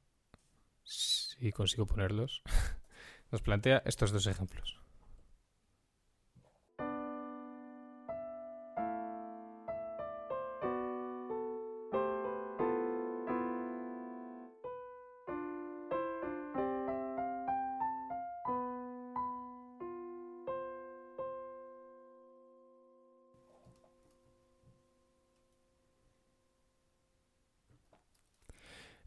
si 0.84 1.52
consigo 1.52 1.86
ponerlos. 1.86 2.42
Nos 3.32 3.42
plantea 3.42 3.82
estos 3.86 4.12
dos 4.12 4.28
ejemplos. 4.28 4.80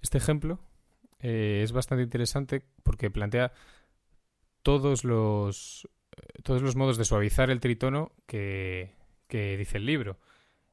Este 0.02 0.18
ejemplo 0.18 0.60
eh, 1.20 1.60
es 1.64 1.72
bastante 1.72 2.04
interesante 2.04 2.62
porque 2.82 3.10
plantea 3.10 3.52
todos 4.62 5.04
los, 5.04 5.88
eh, 6.16 6.42
todos 6.42 6.62
los 6.62 6.76
modos 6.76 6.96
de 6.98 7.04
suavizar 7.04 7.50
el 7.50 7.60
tritono 7.60 8.12
que, 8.26 8.94
dice 9.28 9.78
el 9.78 9.86
libro. 9.86 10.18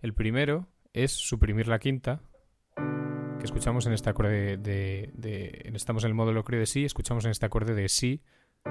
El 0.01 0.13
primero 0.13 0.67
es 0.93 1.11
suprimir 1.11 1.67
la 1.67 1.79
quinta, 1.79 2.21
que 2.75 3.45
escuchamos 3.45 3.85
en 3.85 3.93
este 3.93 4.09
acorde 4.09 4.57
de, 4.57 5.71
estamos 5.73 6.03
en 6.03 6.09
el 6.09 6.15
modo 6.15 6.31
locrio 6.31 6.59
de 6.59 6.65
si, 6.65 6.85
escuchamos 6.85 7.25
en 7.25 7.31
este 7.31 7.45
acorde 7.45 7.73
de 7.73 7.89
si 7.89 8.21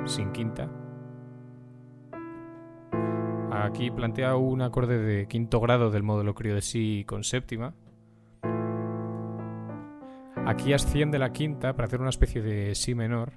sin 0.06 0.32
quinta. 0.32 0.70
Aquí 3.50 3.90
plantea 3.90 4.36
un 4.36 4.62
acorde 4.62 4.98
de 4.98 5.28
quinto 5.28 5.60
grado 5.60 5.90
del 5.90 6.02
modo 6.02 6.24
locrio 6.24 6.54
de 6.54 6.62
si 6.62 7.04
con 7.06 7.24
séptima, 7.24 7.74
Aquí 10.46 10.74
asciende 10.74 11.18
la 11.18 11.32
quinta 11.32 11.74
para 11.74 11.86
hacer 11.86 12.00
una 12.00 12.10
especie 12.10 12.42
de 12.42 12.74
si 12.74 12.94
menor. 12.94 13.32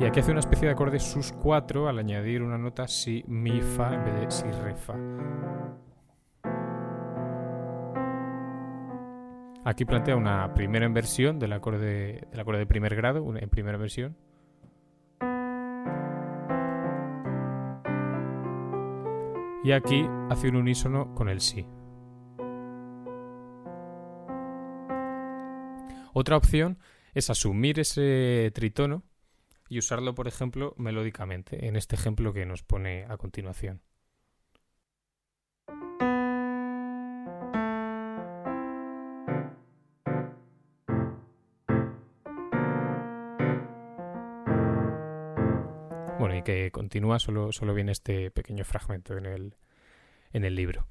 Y 0.00 0.04
aquí 0.04 0.18
hace 0.18 0.32
una 0.32 0.40
especie 0.40 0.66
de 0.66 0.72
acorde 0.72 0.98
sus 0.98 1.30
4 1.32 1.88
al 1.88 1.98
añadir 1.98 2.42
una 2.42 2.58
nota 2.58 2.88
si, 2.88 3.22
mi, 3.28 3.60
fa 3.60 3.94
en 3.94 4.04
vez 4.04 4.14
de 4.14 4.30
si, 4.30 4.44
re, 4.50 4.74
fa. 4.74 4.94
Aquí 9.64 9.84
plantea 9.84 10.16
una 10.16 10.52
primera 10.54 10.86
inversión 10.86 11.38
del 11.38 11.52
acorde, 11.52 12.26
del 12.28 12.40
acorde 12.40 12.58
de 12.60 12.66
primer 12.66 12.96
grado, 12.96 13.24
en 13.36 13.50
primera 13.50 13.78
versión. 13.78 14.16
Y 19.62 19.72
aquí 19.72 20.08
hace 20.28 20.48
un 20.48 20.56
unísono 20.56 21.14
con 21.14 21.28
el 21.28 21.40
si. 21.40 21.66
Otra 26.20 26.36
opción 26.36 26.78
es 27.14 27.30
asumir 27.30 27.80
ese 27.80 28.50
tritono 28.52 29.02
y 29.70 29.78
usarlo, 29.78 30.14
por 30.14 30.28
ejemplo, 30.28 30.74
melódicamente, 30.76 31.66
en 31.66 31.76
este 31.76 31.96
ejemplo 31.96 32.34
que 32.34 32.44
nos 32.44 32.62
pone 32.62 33.06
a 33.08 33.16
continuación. 33.16 33.80
Bueno, 46.18 46.36
y 46.36 46.42
que 46.42 46.70
continúa, 46.70 47.18
solo, 47.18 47.50
solo 47.52 47.72
viene 47.72 47.92
este 47.92 48.30
pequeño 48.30 48.66
fragmento 48.66 49.16
en 49.16 49.24
el, 49.24 49.56
en 50.34 50.44
el 50.44 50.54
libro. 50.54 50.86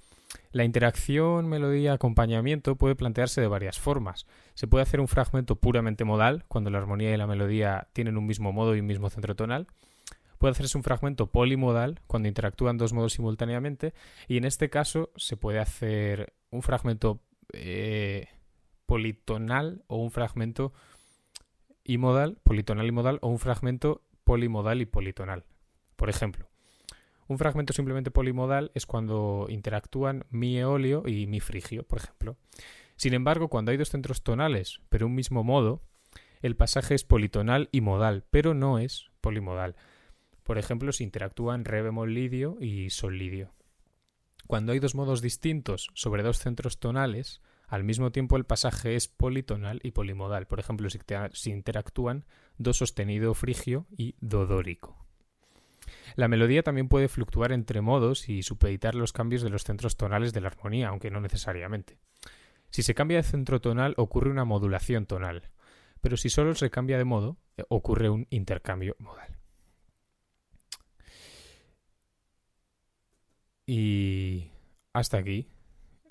La 0.52 0.64
interacción 0.64 1.48
melodía-acompañamiento 1.48 2.76
puede 2.76 2.96
plantearse 2.96 3.40
de 3.40 3.48
varias 3.48 3.78
formas. 3.78 4.26
Se 4.56 4.68
puede 4.68 4.82
hacer 4.82 5.00
un 5.00 5.08
fragmento 5.08 5.58
puramente 5.58 6.06
modal, 6.06 6.44
cuando 6.48 6.72
la 6.72 6.80
armonía 6.80 7.14
y 7.14 7.18
la 7.18 7.28
melodía 7.28 7.88
tienen 7.94 8.18
un 8.18 8.26
mismo 8.26 8.52
modo 8.52 8.76
y 8.76 8.80
un 8.80 8.88
mismo 8.88 9.12
centro 9.12 9.36
tonal. 9.36 9.68
Puede 10.40 10.54
hacerse 10.54 10.78
un 10.78 10.84
fragmento 10.84 11.28
polimodal, 11.28 12.02
cuando 12.08 12.28
interactúan 12.28 12.78
dos 12.78 12.94
modos 12.94 13.14
simultáneamente. 13.14 13.94
Y 14.28 14.38
en 14.38 14.46
este 14.46 14.72
caso 14.72 15.12
se 15.18 15.38
puede 15.38 15.60
hacer 15.60 16.34
un 16.50 16.64
fragmento 16.64 17.20
eh, 17.54 18.28
politonal 18.88 19.84
o 19.86 19.98
un 19.98 20.10
fragmento 20.10 20.74
imodal, 21.84 22.38
politonal 22.44 22.88
y 22.88 22.92
modal, 22.92 23.20
o 23.22 23.28
un 23.28 23.38
fragmento 23.38 24.02
polimodal 24.24 24.82
y 24.82 24.88
politonal. 24.88 25.46
Por 25.96 26.10
ejemplo, 26.10 26.49
un 27.30 27.38
fragmento 27.38 27.74
simplemente 27.74 28.12
polimodal 28.12 28.72
es 28.74 28.86
cuando 28.86 29.46
interactúan 29.50 30.26
mi 30.32 30.58
eolio 30.58 31.04
y 31.06 31.28
mi 31.28 31.40
frigio, 31.40 31.84
por 31.84 32.00
ejemplo. 32.00 32.38
Sin 32.96 33.14
embargo, 33.14 33.48
cuando 33.48 33.72
hay 33.72 33.78
dos 33.78 33.92
centros 33.92 34.24
tonales, 34.24 34.82
pero 34.90 35.06
un 35.06 35.16
mismo 35.16 35.44
modo, 35.44 35.84
el 36.42 36.56
pasaje 36.56 36.96
es 36.96 37.04
politonal 37.04 37.70
y 37.72 37.82
modal, 37.82 38.26
pero 38.32 38.56
no 38.56 38.80
es 38.80 39.12
polimodal. 39.22 39.76
Por 40.44 40.58
ejemplo, 40.58 40.92
si 40.92 41.04
interactúan 41.04 41.66
re 41.66 41.84
bemol 41.84 42.14
lidio 42.14 42.58
y 42.60 42.90
sol 42.90 43.20
lidio. 43.20 43.54
Cuando 44.48 44.72
hay 44.72 44.80
dos 44.80 44.96
modos 44.96 45.22
distintos 45.22 45.92
sobre 45.94 46.24
dos 46.24 46.40
centros 46.40 46.80
tonales, 46.80 47.42
al 47.68 47.84
mismo 47.84 48.12
tiempo 48.12 48.38
el 48.38 48.46
pasaje 48.46 48.96
es 48.96 49.08
politonal 49.08 49.80
y 49.84 49.92
polimodal. 49.92 50.48
Por 50.48 50.60
ejemplo, 50.60 50.90
si, 50.90 51.52
interactúan 51.52 52.26
do 52.58 52.74
sostenido 52.74 53.36
frigio 53.36 53.86
y 53.96 54.16
do 54.20 54.48
dórico. 54.48 55.09
La 56.16 56.28
melodía 56.28 56.64
también 56.64 56.88
puede 56.88 57.08
fluctuar 57.08 57.52
entre 57.52 57.82
modos 57.82 58.30
y 58.30 58.44
supeditar 58.44 58.96
los 58.96 59.14
cambios 59.14 59.42
de 59.42 59.50
los 59.50 59.64
centros 59.64 59.98
tonales 59.98 60.34
de 60.34 60.42
la 60.42 60.48
armonía, 60.48 60.90
aunque 60.90 61.12
no 61.12 61.22
necesariamente. 61.22 61.98
Si 62.70 62.84
se 62.84 62.94
cambia 62.94 63.18
de 63.18 63.24
centro 63.24 63.62
tonal 63.62 63.94
ocurre 63.98 64.30
una 64.30 64.46
modulación 64.46 65.06
tonal, 65.06 65.50
pero 66.02 66.18
si 66.18 66.30
solo 66.30 66.54
se 66.56 66.70
cambia 66.70 66.98
de 66.98 67.06
modo 67.06 67.38
eh, 67.58 67.64
ocurre 67.70 68.10
un 68.10 68.28
intercambio 68.30 68.96
modal. 69.00 69.38
Y 73.66 74.52
hasta 74.94 75.18
aquí 75.18 75.48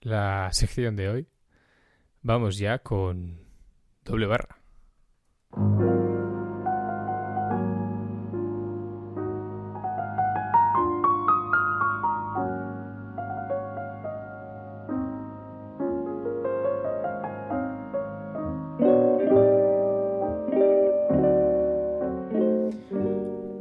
la 0.00 0.48
sección 0.52 0.96
de 0.96 1.08
hoy. 1.08 1.28
Vamos 2.22 2.58
ya 2.58 2.78
con 2.78 3.40
doble 4.04 4.26
barra. 4.26 4.58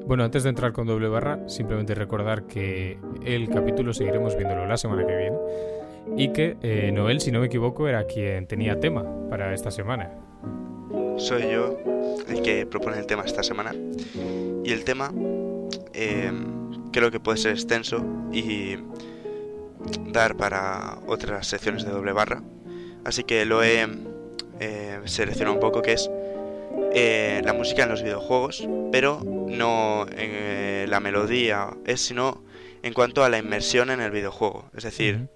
Bueno, 0.08 0.24
antes 0.24 0.44
de 0.44 0.50
entrar 0.50 0.72
con 0.72 0.88
doble 0.88 1.10
barra, 1.10 1.50
simplemente 1.50 1.94
recordar 1.94 2.44
que 2.48 2.98
el 3.26 3.50
capítulo 3.50 3.94
seguiremos 3.94 4.38
viéndolo 4.38 4.66
la 4.66 4.78
semana 4.78 5.06
que 5.06 5.18
viene 5.18 5.38
y 6.16 6.32
que 6.32 6.56
eh, 6.62 6.94
Noel, 6.94 7.20
si 7.20 7.30
no 7.30 7.42
me 7.42 7.48
equivoco, 7.48 7.90
era 7.90 8.06
quien 8.06 8.48
tenía 8.48 8.80
tema 8.80 9.04
para 9.30 9.54
esta 9.54 9.70
semana. 9.70 10.10
Soy 11.18 11.52
yo 11.52 11.78
el 12.30 12.42
que 12.42 12.66
propone 12.66 13.00
el 13.00 13.06
tema 13.06 13.24
esta 13.26 13.44
semana 13.44 13.76
y 14.64 14.72
el 14.72 14.86
tema 14.86 15.12
eh, 15.94 16.32
creo 16.94 17.12
que 17.12 17.20
puede 17.20 17.38
ser 17.38 17.52
extenso 17.52 18.02
y 18.32 18.78
dar 20.14 20.38
para 20.38 21.00
otras 21.06 21.48
secciones 21.48 21.84
de 21.84 21.92
doble 21.92 22.14
barra, 22.14 22.42
así 23.04 23.26
que 23.26 23.44
lo 23.44 23.62
he 23.62 23.86
eh, 24.62 25.02
seleccionado 25.04 25.54
un 25.54 25.60
poco 25.60 25.82
que 25.82 25.92
es 25.92 26.10
eh, 26.94 27.42
la 27.44 27.54
música 27.54 27.84
en 27.84 27.90
los 27.90 28.04
videojuegos, 28.04 28.68
pero 28.92 29.22
no 29.24 30.06
en 30.10 30.32
eh, 30.34 30.86
la 30.88 31.00
melodía, 31.00 31.70
es 31.86 32.02
sino 32.02 32.44
en 32.84 32.94
cuanto 32.94 33.24
a 33.24 33.30
la 33.30 33.38
inmersión 33.38 33.90
en 33.90 34.02
el 34.02 34.12
videojuego. 34.12 34.70
Es 34.76 34.84
decir, 34.84 35.28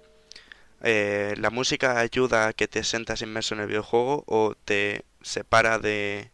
eh, 0.82 1.34
la 1.38 1.50
música 1.50 1.98
ayuda 1.98 2.48
a 2.48 2.52
que 2.52 2.68
te 2.68 2.84
sientas 2.84 3.22
inmerso 3.22 3.54
en 3.54 3.60
el 3.60 3.66
videojuego 3.68 4.24
o 4.26 4.54
te 4.64 5.04
separa 5.22 5.78
de, 5.78 6.30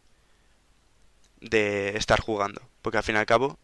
de 1.41 1.97
estar 1.97 2.19
jugando. 2.19 2.61
Porque 2.81 2.97
al 2.97 3.03
fin 3.03 3.15
y 3.15 3.19
al 3.19 3.25
cabo, 3.25 3.59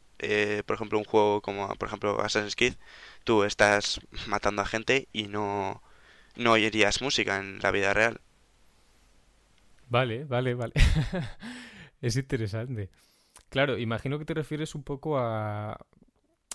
por 0.65 0.75
ejemplo, 0.75 0.97
un 0.97 1.05
juego 1.05 1.41
como 1.41 1.67
por 1.75 1.87
ejemplo 1.87 2.21
Assassin's 2.21 2.55
Creed, 2.55 2.75
tú 3.23 3.43
estás 3.43 4.01
matando 4.27 4.61
a 4.61 4.65
gente 4.65 5.07
y 5.13 5.27
no, 5.27 5.81
no 6.35 6.53
oirías 6.53 7.01
música 7.01 7.37
en 7.37 7.59
la 7.61 7.71
vida 7.71 7.93
real. 7.93 8.19
Vale, 9.89 10.25
vale, 10.25 10.53
vale. 10.53 10.73
es 12.01 12.15
interesante. 12.15 12.89
Claro, 13.49 13.77
imagino 13.77 14.19
que 14.19 14.25
te 14.25 14.33
refieres 14.33 14.75
un 14.75 14.83
poco 14.83 15.17
a 15.19 15.77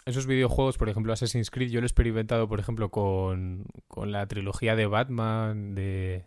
esos 0.07 0.27
videojuegos, 0.27 0.79
por 0.79 0.89
ejemplo, 0.89 1.13
Assassin's 1.13 1.51
Creed. 1.51 1.71
Yo 1.71 1.81
lo 1.81 1.85
he 1.85 1.89
experimentado, 1.89 2.49
por 2.49 2.61
ejemplo, 2.61 2.91
con, 2.91 3.65
con 3.89 4.13
la 4.13 4.27
trilogía 4.27 4.77
de 4.77 4.87
Batman 4.87 5.75
de, 5.75 6.25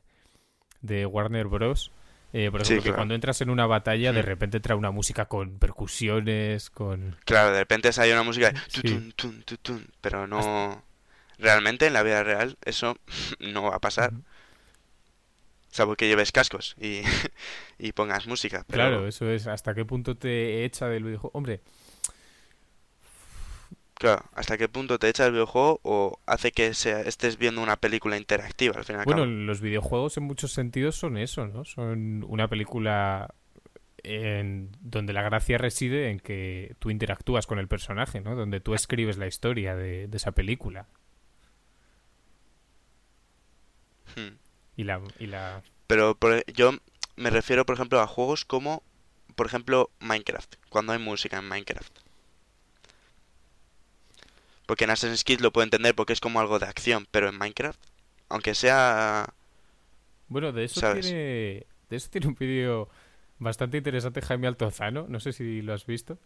de 0.81 1.05
Warner 1.05 1.47
Bros. 1.47 1.91
Eh, 2.33 2.49
por 2.49 2.61
ejemplo, 2.61 2.83
que 2.83 2.93
cuando 2.93 3.13
entras 3.13 3.41
en 3.41 3.51
una 3.51 3.67
batalla, 3.67 4.11
de 4.11 4.23
repente 4.23 4.59
trae 4.59 4.75
una 4.75 4.89
música 4.89 5.25
con 5.25 5.59
percusiones, 5.59 6.71
con... 6.71 7.15
Claro, 7.25 7.51
de 7.51 7.59
repente 7.59 7.91
hay 7.95 8.11
una 8.11 8.23
música 8.23 8.51
de... 8.51 9.13
pero 10.01 10.25
no... 10.25 10.83
Realmente 11.37 11.87
en 11.87 11.93
la 11.93 12.03
vida 12.03 12.23
real 12.23 12.57
eso 12.63 12.97
no 13.39 13.63
va 13.63 13.75
a 13.75 13.79
pasar. 13.79 14.13
Salvo 15.73 15.95
que 15.95 16.07
lleves 16.07 16.31
cascos 16.31 16.75
y, 16.79 17.01
pongas 17.93 18.27
música. 18.27 18.63
Claro, 18.69 19.07
eso 19.07 19.27
es. 19.31 19.47
¿Hasta 19.47 19.73
qué 19.73 19.85
punto 19.85 20.15
te 20.15 20.65
echa 20.65 20.87
del 20.87 21.03
videojuego? 21.03 21.31
Hombre. 21.35 21.61
Claro, 23.95 24.23
¿hasta 24.35 24.55
qué 24.55 24.69
punto 24.69 24.99
te 24.99 25.09
echa 25.09 25.23
del 25.23 25.31
videojuego 25.31 25.79
o 25.81 26.19
hace 26.27 26.51
que 26.51 26.75
sea, 26.75 27.01
estés 27.01 27.39
viendo 27.39 27.59
una 27.63 27.77
película 27.77 28.17
interactiva 28.17 28.75
al 28.77 28.83
final? 28.83 29.05
Bueno, 29.05 29.25
los 29.25 29.61
videojuegos 29.61 30.15
en 30.17 30.25
muchos 30.25 30.51
sentidos 30.51 30.95
son 30.95 31.17
eso, 31.17 31.47
¿no? 31.47 31.65
Son 31.65 32.23
una 32.27 32.47
película 32.47 33.33
en 34.03 34.69
donde 34.79 35.11
la 35.11 35.23
gracia 35.23 35.57
reside 35.57 36.11
en 36.11 36.19
que 36.19 36.75
tú 36.77 36.91
interactúas 36.91 37.47
con 37.47 37.57
el 37.57 37.67
personaje, 37.67 38.21
¿no? 38.21 38.35
Donde 38.35 38.59
tú 38.59 38.75
escribes 38.75 39.17
la 39.17 39.25
historia 39.25 39.75
de, 39.75 40.07
esa 40.13 40.33
película. 40.33 40.85
Hmm. 44.15 44.42
Y 44.75 44.83
la, 44.83 45.01
y 45.19 45.27
la... 45.27 45.61
Pero 45.87 46.17
e, 46.21 46.43
yo 46.53 46.71
me 47.15 47.29
refiero, 47.29 47.65
por 47.65 47.75
ejemplo, 47.75 47.99
a 47.99 48.07
juegos 48.07 48.45
como, 48.45 48.83
por 49.35 49.45
ejemplo, 49.45 49.89
Minecraft, 49.99 50.55
cuando 50.69 50.93
hay 50.93 50.99
música 50.99 51.37
en 51.37 51.47
Minecraft. 51.47 51.91
Porque 54.65 54.85
en 54.85 54.91
Assassin's 54.91 55.23
Creed 55.23 55.41
lo 55.41 55.51
puedo 55.51 55.63
entender 55.63 55.93
porque 55.93 56.13
es 56.13 56.19
como 56.19 56.39
algo 56.39 56.57
de 56.59 56.65
acción, 56.65 57.07
pero 57.11 57.29
en 57.29 57.37
Minecraft, 57.37 57.79
aunque 58.29 58.55
sea... 58.55 59.33
Bueno, 60.27 60.51
de 60.51 60.63
eso 60.63 60.81
tiene... 60.93 61.67
De 61.89 61.97
eso 61.97 62.09
tiene 62.09 62.27
un 62.27 62.35
vídeo 62.35 62.89
bastante 63.37 63.77
interesante 63.77 64.21
Jaime 64.21 64.47
Altozano, 64.47 65.05
no 65.07 65.19
sé 65.19 65.33
si 65.33 65.61
lo 65.61 65.73
has 65.73 65.85
visto. 65.85 66.17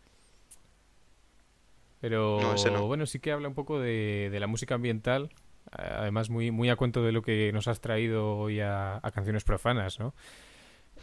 Pero 1.99 2.39
bueno, 2.88 3.05
sí 3.05 3.19
que 3.19 3.31
habla 3.31 3.47
un 3.47 3.55
poco 3.55 3.79
de, 3.79 4.29
de 4.31 4.39
la 4.39 4.47
música 4.47 4.75
ambiental 4.75 5.31
además 5.77 6.29
muy, 6.29 6.51
muy 6.51 6.69
a 6.69 6.75
cuento 6.75 7.03
de 7.03 7.11
lo 7.11 7.21
que 7.21 7.51
nos 7.53 7.67
has 7.67 7.81
traído 7.81 8.37
hoy 8.37 8.59
a, 8.59 8.99
Canciones 9.13 9.43
Profanas, 9.43 9.99
¿no? 9.99 10.13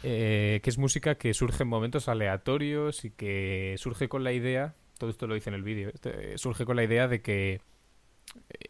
Eh, 0.03 0.59
que 0.61 0.69
es 0.69 0.77
música 0.77 1.15
que 1.15 1.33
surge 1.33 1.63
en 1.63 1.69
momentos 1.69 2.09
aleatorios 2.09 3.05
y 3.05 3.11
que 3.11 3.75
surge 3.77 4.09
con 4.09 4.23
la 4.23 4.33
idea, 4.33 4.75
todo 4.99 5.09
esto 5.09 5.25
lo 5.25 5.35
dice 5.35 5.49
en 5.49 5.55
el 5.55 5.63
vídeo, 5.63 5.89
este, 5.93 6.37
surge 6.37 6.65
con 6.65 6.75
la 6.75 6.83
idea 6.83 7.07
de 7.07 7.21
que 7.21 7.61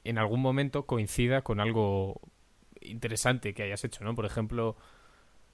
en 0.03 0.19
algún 0.19 0.41
momento 0.41 0.85
coincida 0.85 1.41
con 1.41 1.59
algo 1.59 2.21
interesante 2.81 3.55
que 3.55 3.63
hayas 3.63 3.83
hecho, 3.83 4.03
¿no? 4.03 4.13
Por 4.13 4.25
ejemplo, 4.25 4.77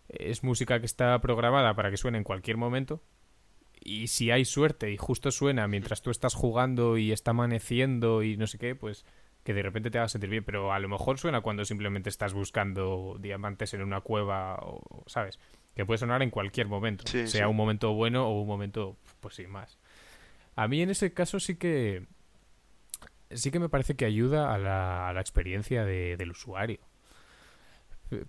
es 0.09 0.43
música 0.43 0.79
que 0.79 0.85
está 0.85 1.19
programada 1.21 1.73
para 1.73 1.89
que 1.89 1.97
suene 1.97 2.17
en 2.17 2.25
cualquier 2.25 2.57
momento 2.57 3.01
y 3.79 4.07
si 4.07 4.29
hay 4.29 4.45
suerte 4.45 4.91
y 4.91 4.97
justo 4.97 5.31
suena 5.31 5.67
mientras 5.67 6.01
tú 6.01 6.11
estás 6.11 6.35
jugando 6.35 6.97
y 6.97 7.11
está 7.11 7.31
amaneciendo 7.31 8.23
y 8.23 8.37
no 8.37 8.47
sé 8.47 8.57
qué, 8.57 8.75
pues 8.75 9.05
que 9.43 9.53
de 9.53 9.63
repente 9.63 9.89
te 9.89 9.97
haga 9.97 10.07
sentir 10.07 10.29
bien, 10.29 10.43
pero 10.43 10.71
a 10.71 10.79
lo 10.79 10.87
mejor 10.87 11.17
suena 11.17 11.41
cuando 11.41 11.65
simplemente 11.65 12.09
estás 12.09 12.33
buscando 12.33 13.17
diamantes 13.19 13.73
en 13.73 13.81
una 13.81 14.01
cueva, 14.01 14.59
o, 14.61 15.03
¿sabes? 15.07 15.39
Que 15.75 15.85
puede 15.85 15.97
sonar 15.97 16.21
en 16.21 16.29
cualquier 16.29 16.67
momento, 16.67 17.05
sea 17.07 17.47
un 17.47 17.55
momento 17.55 17.93
bueno 17.93 18.27
o 18.27 18.41
un 18.41 18.47
momento, 18.47 18.97
pues 19.19 19.35
sin 19.35 19.49
más. 19.49 19.79
A 20.55 20.67
mí 20.67 20.81
en 20.81 20.89
ese 20.89 21.13
caso 21.13 21.39
sí 21.39 21.55
que 21.55 22.05
sí 23.31 23.51
que 23.51 23.59
me 23.59 23.69
parece 23.69 23.95
que 23.95 24.05
ayuda 24.05 24.53
a 24.53 24.57
la, 24.57 25.07
a 25.07 25.13
la 25.13 25.21
experiencia 25.21 25.85
del 25.85 26.31
usuario. 26.31 26.79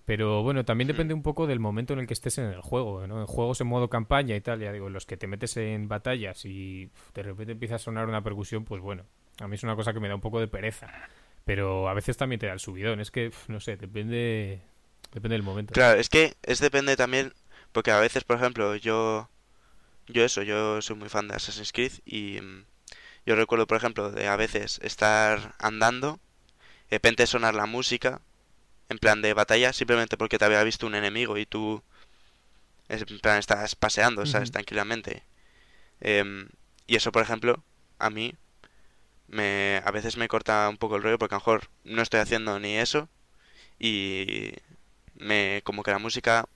Pero 0.05 0.43
bueno, 0.43 0.63
también 0.63 0.87
depende 0.87 1.13
un 1.13 1.21
poco 1.21 1.45
del 1.45 1.59
momento 1.59 1.91
en 1.91 1.99
el 1.99 2.07
que 2.07 2.13
estés 2.13 2.37
en 2.37 2.45
el 2.45 2.61
juego, 2.61 3.05
¿no? 3.05 3.19
En 3.19 3.25
juegos 3.25 3.59
en 3.59 3.67
modo 3.67 3.89
campaña 3.89 4.33
y 4.33 4.41
tal, 4.41 4.61
ya 4.61 4.71
digo, 4.71 4.87
en 4.87 4.93
los 4.93 5.05
que 5.05 5.17
te 5.17 5.27
metes 5.27 5.57
en 5.57 5.89
batallas 5.89 6.45
y 6.45 6.89
de 7.13 7.23
repente 7.23 7.51
empieza 7.51 7.75
a 7.75 7.79
sonar 7.79 8.07
una 8.07 8.23
percusión, 8.23 8.63
pues 8.63 8.81
bueno, 8.81 9.03
a 9.39 9.47
mí 9.47 9.55
es 9.55 9.63
una 9.63 9.75
cosa 9.75 9.93
que 9.93 9.99
me 9.99 10.07
da 10.07 10.15
un 10.15 10.21
poco 10.21 10.39
de 10.39 10.47
pereza. 10.47 10.91
Pero 11.45 11.89
a 11.89 11.93
veces 11.93 12.15
también 12.17 12.39
te 12.39 12.47
da 12.47 12.53
el 12.53 12.59
subidón, 12.59 12.99
es 12.99 13.11
que, 13.11 13.31
no 13.47 13.59
sé, 13.59 13.75
depende, 13.75 14.61
depende 15.11 15.35
del 15.35 15.43
momento. 15.43 15.73
Claro, 15.73 15.99
es 15.99 16.09
que 16.09 16.35
es 16.43 16.59
depende 16.59 16.95
también, 16.95 17.33
porque 17.73 17.91
a 17.91 17.99
veces, 17.99 18.23
por 18.23 18.37
ejemplo, 18.37 18.75
yo, 18.75 19.29
yo 20.07 20.23
eso, 20.23 20.41
yo 20.41 20.81
soy 20.81 20.95
muy 20.95 21.09
fan 21.09 21.27
de 21.27 21.35
Assassin's 21.35 21.73
Creed 21.73 21.93
y 22.05 22.39
mm, 22.39 22.63
yo 23.25 23.35
recuerdo, 23.35 23.67
por 23.67 23.77
ejemplo, 23.77 24.11
de 24.11 24.27
a 24.27 24.37
veces 24.37 24.79
estar 24.83 25.55
andando, 25.59 26.19
de 26.89 26.95
repente 26.97 27.27
sonar 27.27 27.55
la 27.55 27.65
música, 27.65 28.21
en 28.87 28.97
plan 28.97 29.21
de 29.21 29.33
batalla, 29.33 29.73
simplemente 29.73 30.15
porque 30.17 30.37
te 30.37 30.45
había 30.45 30.63
visto 30.63 30.87
un 30.87 30.95
enemigo 30.95 31.37
y 31.37 31.45
tú, 31.45 31.83
en 32.87 33.19
plan, 33.19 33.39
estás 33.39 33.75
paseando, 33.75 34.25
¿sabes? 34.25 34.51
Tranquilamente. 34.51 35.23
Em, 35.99 36.47
y 36.85 36.95
eso, 36.95 37.11
por 37.11 37.23
ejemplo, 37.23 37.63
a 37.97 38.09
mí 38.09 38.35
me, 39.33 39.81
a 39.83 39.91
veces 39.91 40.17
me 40.17 40.27
corta 40.27 40.69
un 40.69 40.77
poco 40.77 40.95
el 40.95 41.03
rollo 41.03 41.17
porque 41.17 41.35
a 41.35 41.37
lo 41.37 41.41
mejor 41.41 41.69
no 41.83 42.01
estoy 42.01 42.19
haciendo 42.19 42.59
ni 42.59 42.75
eso 42.75 43.09
y 43.79 44.53
me 45.15 45.61
como 45.63 45.83
que 45.83 45.91
la 45.91 45.99
música 45.99 46.47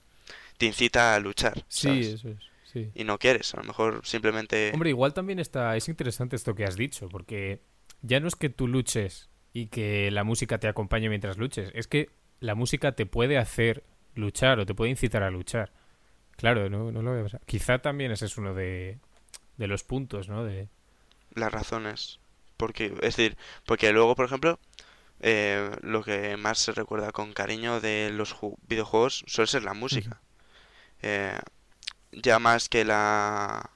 te 0.56 0.66
incita 0.66 1.14
a 1.14 1.20
luchar. 1.20 1.64
Sí, 1.68 2.00
eso 2.00 2.28
es. 2.28 2.38
Sí. 2.64 2.90
Y 2.94 3.04
no 3.04 3.18
quieres, 3.18 3.54
a 3.54 3.58
lo 3.58 3.64
mejor 3.64 4.02
simplemente... 4.04 4.70
Hombre, 4.74 4.90
igual 4.90 5.14
también 5.14 5.38
está, 5.38 5.74
es 5.76 5.88
interesante 5.88 6.36
esto 6.36 6.54
que 6.54 6.64
has 6.64 6.76
dicho, 6.76 7.08
porque 7.08 7.60
ya 8.02 8.20
no 8.20 8.28
es 8.28 8.36
que 8.36 8.50
tú 8.50 8.68
luches 8.68 9.30
y 9.54 9.66
que 9.66 10.10
la 10.10 10.22
música 10.22 10.58
te 10.58 10.68
acompañe 10.68 11.08
mientras 11.08 11.38
luches, 11.38 11.70
es 11.74 11.86
que 11.86 12.10
la 12.40 12.54
música 12.54 12.92
te 12.92 13.06
puede 13.06 13.38
hacer 13.38 13.84
luchar 14.14 14.58
o 14.60 14.66
te 14.66 14.74
puede 14.74 14.90
incitar 14.90 15.22
a 15.22 15.30
luchar. 15.30 15.72
Claro, 16.36 16.68
no, 16.68 16.92
no 16.92 17.02
lo 17.02 17.12
veo. 17.12 17.26
Quizá 17.46 17.78
también 17.78 18.12
ese 18.12 18.26
es 18.26 18.36
uno 18.36 18.54
de, 18.54 18.98
de 19.56 19.66
los 19.66 19.82
puntos, 19.82 20.28
¿no? 20.28 20.44
De... 20.44 20.68
Las 21.34 21.50
razones. 21.50 22.20
Porque, 22.58 22.86
es 23.00 23.16
decir, 23.16 23.38
porque 23.64 23.92
luego, 23.92 24.14
por 24.14 24.26
ejemplo, 24.26 24.58
eh, 25.20 25.70
lo 25.80 26.04
que 26.04 26.36
más 26.36 26.58
se 26.58 26.72
recuerda 26.72 27.12
con 27.12 27.32
cariño 27.32 27.80
de 27.80 28.10
los 28.12 28.36
videojuegos 28.66 29.24
suele 29.26 29.48
ser 29.48 29.62
la 29.62 29.72
música. 29.72 30.20
Eh, 31.00 31.38
ya 32.12 32.38
más 32.38 32.68
que 32.68 32.84
la... 32.84 33.70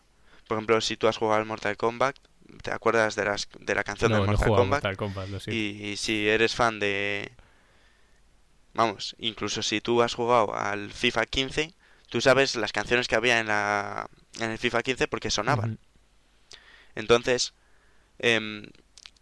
Por 0.47 0.59
ejemplo, 0.59 0.81
si 0.81 0.97
tú 0.97 1.09
has 1.09 1.17
jugado 1.17 1.39
al 1.41 1.47
Mortal 1.47 1.77
Kombat, 1.77 2.17
te 2.63 2.73
acuerdas 2.73 3.15
de, 3.15 3.25
las, 3.25 3.49
de 3.59 3.75
la 3.75 3.85
canción 3.85 4.13
de 4.13 4.19
Mortal, 4.19 4.49
Kombat, 4.49 4.85
Mortal 4.85 4.97
Kombat 4.97 5.49
y, 5.49 5.97
si 5.97 6.29
eres 6.29 6.55
fan 6.55 6.79
de... 6.79 7.33
Vamos, 8.75 9.15
incluso 9.19 9.63
si 9.63 9.81
tú 9.81 10.03
has 10.03 10.15
jugado 10.15 10.55
al 10.55 10.93
FIFA 10.93 11.27
15, 11.27 11.75
tú 12.09 12.21
sabes 12.21 12.57
las 12.57 12.73
canciones 12.73 13.07
que 13.07 13.15
había 13.15 13.39
en, 13.39 13.47
la, 13.47 14.09
en 14.41 14.51
el 14.51 14.59
FIFA 14.59 14.83
15 14.83 15.09
porque 15.09 15.31
sonaban. 15.31 15.79
Entonces, 16.95 17.55
Em, 18.23 18.63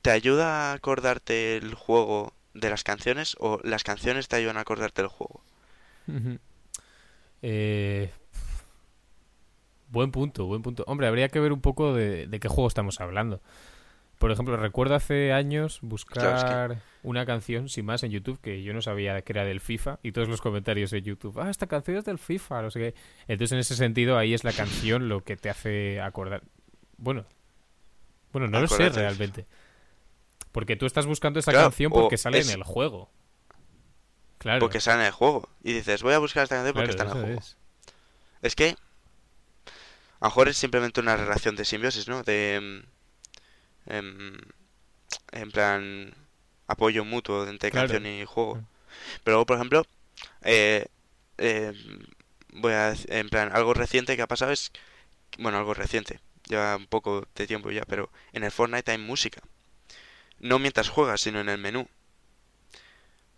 ¿Te 0.03 0.11
ayuda 0.11 0.71
a 0.71 0.73
acordarte 0.73 1.57
el 1.57 1.75
juego 1.75 2.33
de 2.55 2.71
las 2.71 2.85
canciones 2.85 3.37
o 3.39 3.59
las 3.65 3.85
canciones 3.85 4.29
te 4.29 4.37
ayudan 4.37 4.57
a 4.57 4.61
acordarte 4.61 5.03
el 5.03 5.09
juego? 5.09 5.43
Eh, 7.43 8.11
buen 9.89 10.11
punto, 10.11 10.47
buen 10.47 10.63
punto. 10.63 10.85
Hombre, 10.87 11.07
habría 11.07 11.29
que 11.29 11.41
ver 11.41 11.53
un 11.53 11.61
poco 11.61 11.95
de, 11.95 12.29
qué 12.41 12.49
juego 12.49 12.69
estamos 12.69 13.01
hablando. 13.01 13.43
Por 14.19 14.31
ejemplo, 14.31 14.57
recuerdo 14.57 14.95
hace 14.95 15.33
años 15.33 15.81
buscar 15.83 16.83
una 17.03 17.25
canción, 17.25 17.69
sin 17.69 17.87
más, 17.87 18.03
en 18.03 18.11
YouTube, 18.11 18.41
que 18.41 18.63
yo 18.63 18.75
no 18.75 18.83
sabía 18.83 19.21
que 19.23 19.33
era 19.33 19.45
del 19.45 19.61
FIFA, 19.61 19.99
y 20.03 20.13
todos 20.13 20.29
los 20.29 20.43
comentarios 20.43 20.91
de 20.91 21.01
YouTube, 21.01 21.39
ah, 21.41 21.49
esta 21.49 21.67
canción 21.67 21.97
es 21.97 22.05
del 22.05 22.19
FIFA, 22.19 22.63
no 22.63 22.71
sé 22.71 22.81
qué. 22.81 22.95
Entonces, 23.29 23.53
en 23.53 23.59
ese 23.61 23.77
sentido, 23.77 24.19
ahí 24.19 24.35
es 24.35 24.45
la 24.45 24.53
canción 24.53 25.09
lo 25.09 25.25
que 25.25 25.37
te 25.37 25.49
hace 25.49 26.01
acordar. 26.01 26.43
Bueno, 26.99 27.25
bueno, 28.33 28.49
no 28.49 28.61
lo 28.61 28.69
sé 28.69 28.89
realmente. 28.91 29.47
Porque 30.53 30.77
tú 30.77 30.87
estás 30.87 31.07
buscando 31.07 31.41
esa 31.41 31.53
canción 31.53 31.93
porque 31.93 32.19
sale 32.19 32.41
en 32.41 32.51
el 32.51 32.63
juego. 32.63 33.11
Claro. 34.39 34.61
Porque 34.61 34.81
sale 34.81 35.01
en 35.01 35.07
el 35.07 35.13
juego. 35.13 35.49
Y 35.63 35.73
dices, 35.73 36.03
voy 36.03 36.15
a 36.15 36.19
buscar 36.19 36.45
esta 36.45 36.57
canción 36.57 36.75
porque 36.75 36.91
está 36.91 37.05
en 37.05 37.11
el 37.11 37.15
juego. 37.15 37.41
Es. 38.43 38.57
que. 38.57 38.77
A 40.21 40.27
lo 40.27 40.29
mejor 40.29 40.49
es 40.49 40.57
simplemente 40.57 41.01
una 41.01 41.17
relación 41.17 41.57
de 41.57 41.65
simbiosis, 41.65 42.09
¿no? 42.09 42.23
De. 42.23 42.57
Em, 42.57 42.83
em, 43.87 44.39
en 45.33 45.51
plan. 45.51 46.15
Apoyo 46.67 47.05
mutuo 47.05 47.49
entre 47.49 47.71
canción 47.71 48.07
y 48.07 48.25
juego. 48.25 48.61
Pero 49.25 49.37
luego, 49.37 49.47
por 49.47 49.57
ejemplo. 49.57 49.87
Eh, 50.43 50.87
em, 51.39 51.75
voy 52.55 52.73
a. 52.73 52.95
En 53.09 53.29
plan, 53.29 53.51
algo 53.53 53.75
reciente 53.75 54.17
que 54.17 54.23
ha 54.23 54.29
pasado 54.29 54.53
es. 54.53 54.73
Bueno, 55.39 55.59
algo 55.59 55.75
reciente 55.75 56.21
lleva 56.51 56.77
un 56.77 56.87
poco 56.87 57.27
de 57.35 57.47
tiempo 57.47 57.71
ya, 57.71 57.85
pero 57.85 58.11
en 58.33 58.45
el 58.45 58.51
Fortnite 58.51 58.91
hay 58.91 58.99
música. 58.99 59.41
No 60.39 60.59
mientras 60.59 60.89
juegas, 60.89 61.21
sino 61.21 61.41
en 61.41 61.49
el 61.49 61.59
menú. 61.59 61.89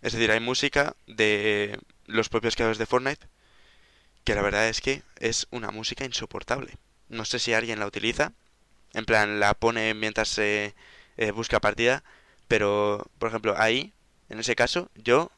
Es 0.03 0.13
decir, 0.13 0.31
hay 0.31 0.41
música 0.41 0.97
de 1.07 1.79
los 2.07 2.29
propios 2.29 2.57
creadores 2.57 2.79
de 2.79 2.87
Fortnite, 2.87 3.27
que 4.25 4.35
la 4.35 4.43
verdad 4.43 4.69
es 4.69 4.81
que 4.81 5.03
es 5.19 5.47
una 5.51 5.71
música 5.71 6.05
insoportable. 6.05 6.77
No 7.09 7.25
sé 7.25 7.39
si 7.39 7.53
alguien 7.53 7.79
la 7.79 7.87
utiliza, 7.87 8.33
en 8.95 9.05
plan 9.05 9.41
la 9.41 9.55
pone 9.55 9.95
mientras 9.95 10.29
se 10.29 10.75
eh, 11.17 11.31
busca 11.31 11.61
partida, 11.61 12.03
pero 12.49 13.07
por 13.19 13.29
ejemplo 13.29 13.55
ahí, 13.57 13.93
en 14.29 14.41
ese 14.41 14.57
caso, 14.57 14.91
yo, 14.95 15.31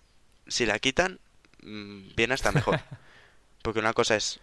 si 0.47 0.67
la 0.67 0.79
quitan, 0.79 1.21
mm, 1.63 2.15
viene 2.17 2.35
hasta 2.35 2.53
mejor. 2.53 2.81
Porque 3.63 3.81
una 3.81 3.95
cosa 3.95 4.17
es 4.17 4.41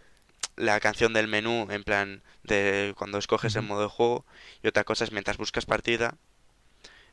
la 0.61 0.79
canción 0.79 1.13
del 1.13 1.27
menú, 1.27 1.67
en 1.71 1.83
plan 1.83 2.21
de 2.43 2.93
cuando 2.97 3.17
escoges 3.17 3.55
el 3.55 3.63
modo 3.63 3.81
de 3.81 3.87
juego, 3.89 4.25
y 4.63 4.67
otra 4.67 4.83
cosa 4.83 5.03
es 5.03 5.11
mientras 5.11 5.37
buscas 5.37 5.65
partida, 5.65 6.17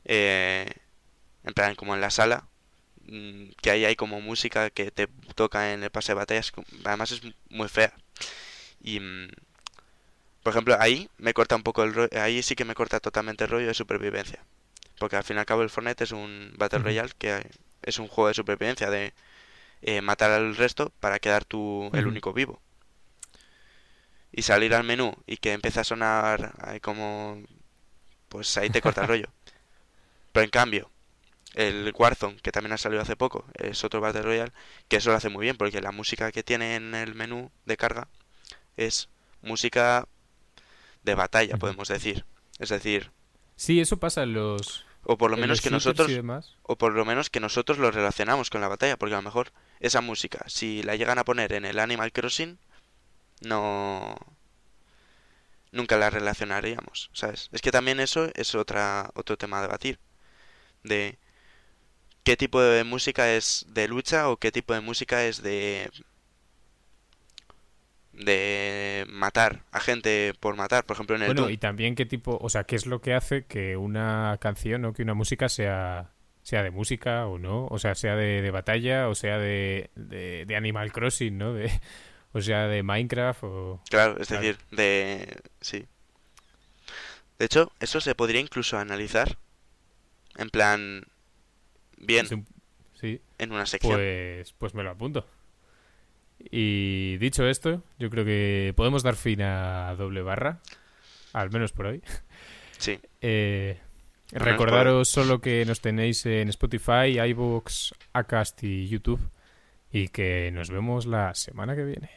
eh, 0.04 0.70
en 1.44 1.54
plan 1.54 1.74
como 1.74 1.94
en 1.94 2.00
la 2.00 2.10
sala, 2.10 2.46
mm, 3.06 3.50
que 3.62 3.70
ahí 3.70 3.84
hay 3.84 3.96
como 3.96 4.20
música 4.20 4.70
que 4.70 4.90
te 4.90 5.08
toca 5.34 5.72
en 5.72 5.82
el 5.82 5.90
pase 5.90 6.12
de 6.12 6.16
batallas, 6.16 6.52
además 6.84 7.12
es 7.12 7.22
muy 7.50 7.68
fea. 7.68 7.92
Y, 8.82 9.00
mm, 9.00 9.28
por 10.42 10.52
ejemplo, 10.52 10.76
ahí 10.80 11.08
me 11.18 11.34
corta 11.34 11.56
un 11.56 11.62
poco 11.62 11.84
el 11.84 11.94
rollo, 11.94 12.10
ahí 12.20 12.42
sí 12.42 12.54
que 12.54 12.64
me 12.64 12.74
corta 12.74 13.00
totalmente 13.00 13.44
el 13.44 13.50
rollo 13.50 13.66
de 13.68 13.74
supervivencia. 13.74 14.44
Porque 14.98 15.16
al 15.16 15.24
fin 15.24 15.36
y 15.36 15.40
al 15.40 15.46
cabo 15.46 15.62
el 15.62 15.70
Fortnite 15.70 16.04
es 16.04 16.12
un 16.12 16.52
Battle 16.56 16.80
Royale 16.80 17.12
que 17.18 17.46
es 17.82 17.98
un 17.98 18.08
juego 18.08 18.28
de 18.28 18.34
supervivencia, 18.34 18.90
de 18.90 19.14
eh, 19.82 20.00
matar 20.02 20.30
al 20.32 20.56
resto 20.56 20.92
para 21.00 21.18
quedar 21.20 21.44
tú 21.44 21.90
el 21.94 22.06
único 22.06 22.32
vivo 22.32 22.60
y 24.32 24.42
salir 24.42 24.74
al 24.74 24.84
menú 24.84 25.14
y 25.26 25.38
que 25.38 25.52
empiece 25.52 25.80
a 25.80 25.84
sonar 25.84 26.54
ahí 26.60 26.80
como 26.80 27.42
pues 28.28 28.56
ahí 28.56 28.70
te 28.70 28.80
corta 28.80 29.02
el 29.02 29.08
rollo. 29.08 29.28
Pero 30.32 30.44
en 30.44 30.50
cambio, 30.50 30.90
el 31.54 31.92
Warzone, 31.96 32.36
que 32.36 32.52
también 32.52 32.72
ha 32.72 32.78
salido 32.78 33.02
hace 33.02 33.16
poco, 33.16 33.44
es 33.54 33.82
otro 33.84 34.00
Battle 34.00 34.22
Royale, 34.22 34.52
que 34.88 34.96
eso 34.96 35.10
lo 35.10 35.16
hace 35.16 35.28
muy 35.28 35.44
bien, 35.44 35.56
porque 35.56 35.80
la 35.80 35.92
música 35.92 36.30
que 36.30 36.42
tiene 36.42 36.76
en 36.76 36.94
el 36.94 37.14
menú 37.14 37.50
de 37.64 37.76
carga 37.76 38.08
es 38.76 39.08
música 39.42 40.06
de 41.02 41.14
batalla, 41.14 41.56
podemos 41.56 41.88
decir. 41.88 42.24
Es 42.58 42.68
decir... 42.68 43.10
Sí, 43.56 43.80
eso 43.80 43.96
pasa 43.98 44.22
en 44.22 44.34
los... 44.34 44.84
O 45.02 45.16
por 45.16 45.30
lo 45.30 45.36
menos 45.36 45.60
que 45.60 45.70
nosotros... 45.70 46.10
O 46.62 46.76
por 46.76 46.92
lo 46.92 47.04
menos 47.04 47.30
que 47.30 47.40
nosotros 47.40 47.78
lo 47.78 47.90
relacionamos 47.90 48.50
con 48.50 48.60
la 48.60 48.68
batalla, 48.68 48.98
porque 48.98 49.14
a 49.14 49.18
lo 49.18 49.22
mejor 49.22 49.52
esa 49.80 50.00
música, 50.00 50.44
si 50.48 50.82
la 50.82 50.96
llegan 50.96 51.18
a 51.18 51.24
poner 51.24 51.54
en 51.54 51.64
el 51.64 51.78
Animal 51.78 52.12
Crossing, 52.12 52.58
no 53.42 54.16
nunca 55.72 55.96
la 55.96 56.10
relacionaríamos, 56.10 57.10
¿sabes? 57.12 57.48
Es 57.52 57.60
que 57.60 57.70
también 57.70 58.00
eso 58.00 58.30
es 58.34 58.54
otra 58.54 59.10
otro 59.14 59.36
tema 59.36 59.58
a 59.58 59.62
debatir 59.62 59.98
de 60.82 61.18
qué 62.24 62.36
tipo 62.36 62.60
de 62.60 62.84
música 62.84 63.34
es 63.34 63.66
de 63.68 63.88
lucha 63.88 64.28
o 64.30 64.36
qué 64.36 64.52
tipo 64.52 64.74
de 64.74 64.80
música 64.80 65.24
es 65.24 65.42
de 65.42 65.90
de 68.12 69.06
matar 69.08 69.62
a 69.70 69.80
gente 69.80 70.34
por 70.40 70.56
matar, 70.56 70.84
por 70.84 70.96
ejemplo 70.96 71.16
en 71.16 71.22
el 71.22 71.28
Bueno, 71.34 71.50
y 71.50 71.56
también 71.56 71.94
qué 71.94 72.04
tipo, 72.04 72.36
o 72.40 72.48
sea, 72.48 72.64
qué 72.64 72.74
es 72.74 72.86
lo 72.86 73.00
que 73.00 73.14
hace 73.14 73.44
que 73.44 73.76
una 73.76 74.36
canción 74.40 74.84
o 74.84 74.92
que 74.92 75.02
una 75.02 75.14
música 75.14 75.48
sea 75.48 76.10
sea 76.42 76.62
de 76.62 76.70
música 76.70 77.26
o 77.26 77.38
no, 77.38 77.66
o 77.66 77.78
sea, 77.78 77.94
sea 77.94 78.16
de, 78.16 78.50
batalla 78.50 79.08
o 79.08 79.14
sea 79.14 79.38
de, 79.38 79.90
de, 79.94 80.46
de 80.46 80.56
Animal 80.56 80.92
Crossing, 80.92 81.36
¿no? 81.36 81.52
De, 81.52 81.70
o 82.32 82.40
sea, 82.40 82.66
de 82.66 82.82
Minecraft 82.82 83.42
o... 83.44 83.82
Claro, 83.88 84.18
es 84.20 84.28
decir, 84.28 84.58
de... 84.70 85.40
Sí. 85.60 85.86
De 87.38 87.46
hecho, 87.46 87.72
eso 87.80 88.00
se 88.00 88.14
podría 88.14 88.40
incluso 88.40 88.78
analizar 88.78 89.38
en 90.36 90.50
plan... 90.50 91.04
Bien. 91.96 92.46
Sí. 93.00 93.20
En 93.38 93.52
una 93.52 93.66
sección. 93.66 93.96
Pues, 93.96 94.52
pues 94.52 94.74
me 94.74 94.82
lo 94.82 94.90
apunto. 94.90 95.26
Y 96.38 97.16
dicho 97.18 97.46
esto, 97.46 97.82
yo 97.98 98.10
creo 98.10 98.24
que 98.24 98.72
podemos 98.76 99.02
dar 99.02 99.16
fin 99.16 99.42
a 99.42 99.94
doble 99.96 100.22
barra. 100.22 100.60
Al 101.32 101.50
menos 101.50 101.72
por 101.72 101.86
hoy. 101.86 102.02
Sí. 102.78 102.98
Eh, 103.20 103.80
recordaros 104.30 105.08
solo 105.08 105.40
que 105.40 105.64
nos 105.64 105.80
tenéis 105.80 106.24
en 106.26 106.48
Spotify, 106.50 107.18
iVoox, 107.18 107.92
Acast 108.12 108.62
y 108.62 108.86
YouTube 108.86 109.20
y 109.90 110.08
que 110.08 110.50
nos 110.52 110.70
vemos 110.70 111.06
la 111.06 111.34
semana 111.34 111.74
que 111.74 111.84
viene. 111.84 112.10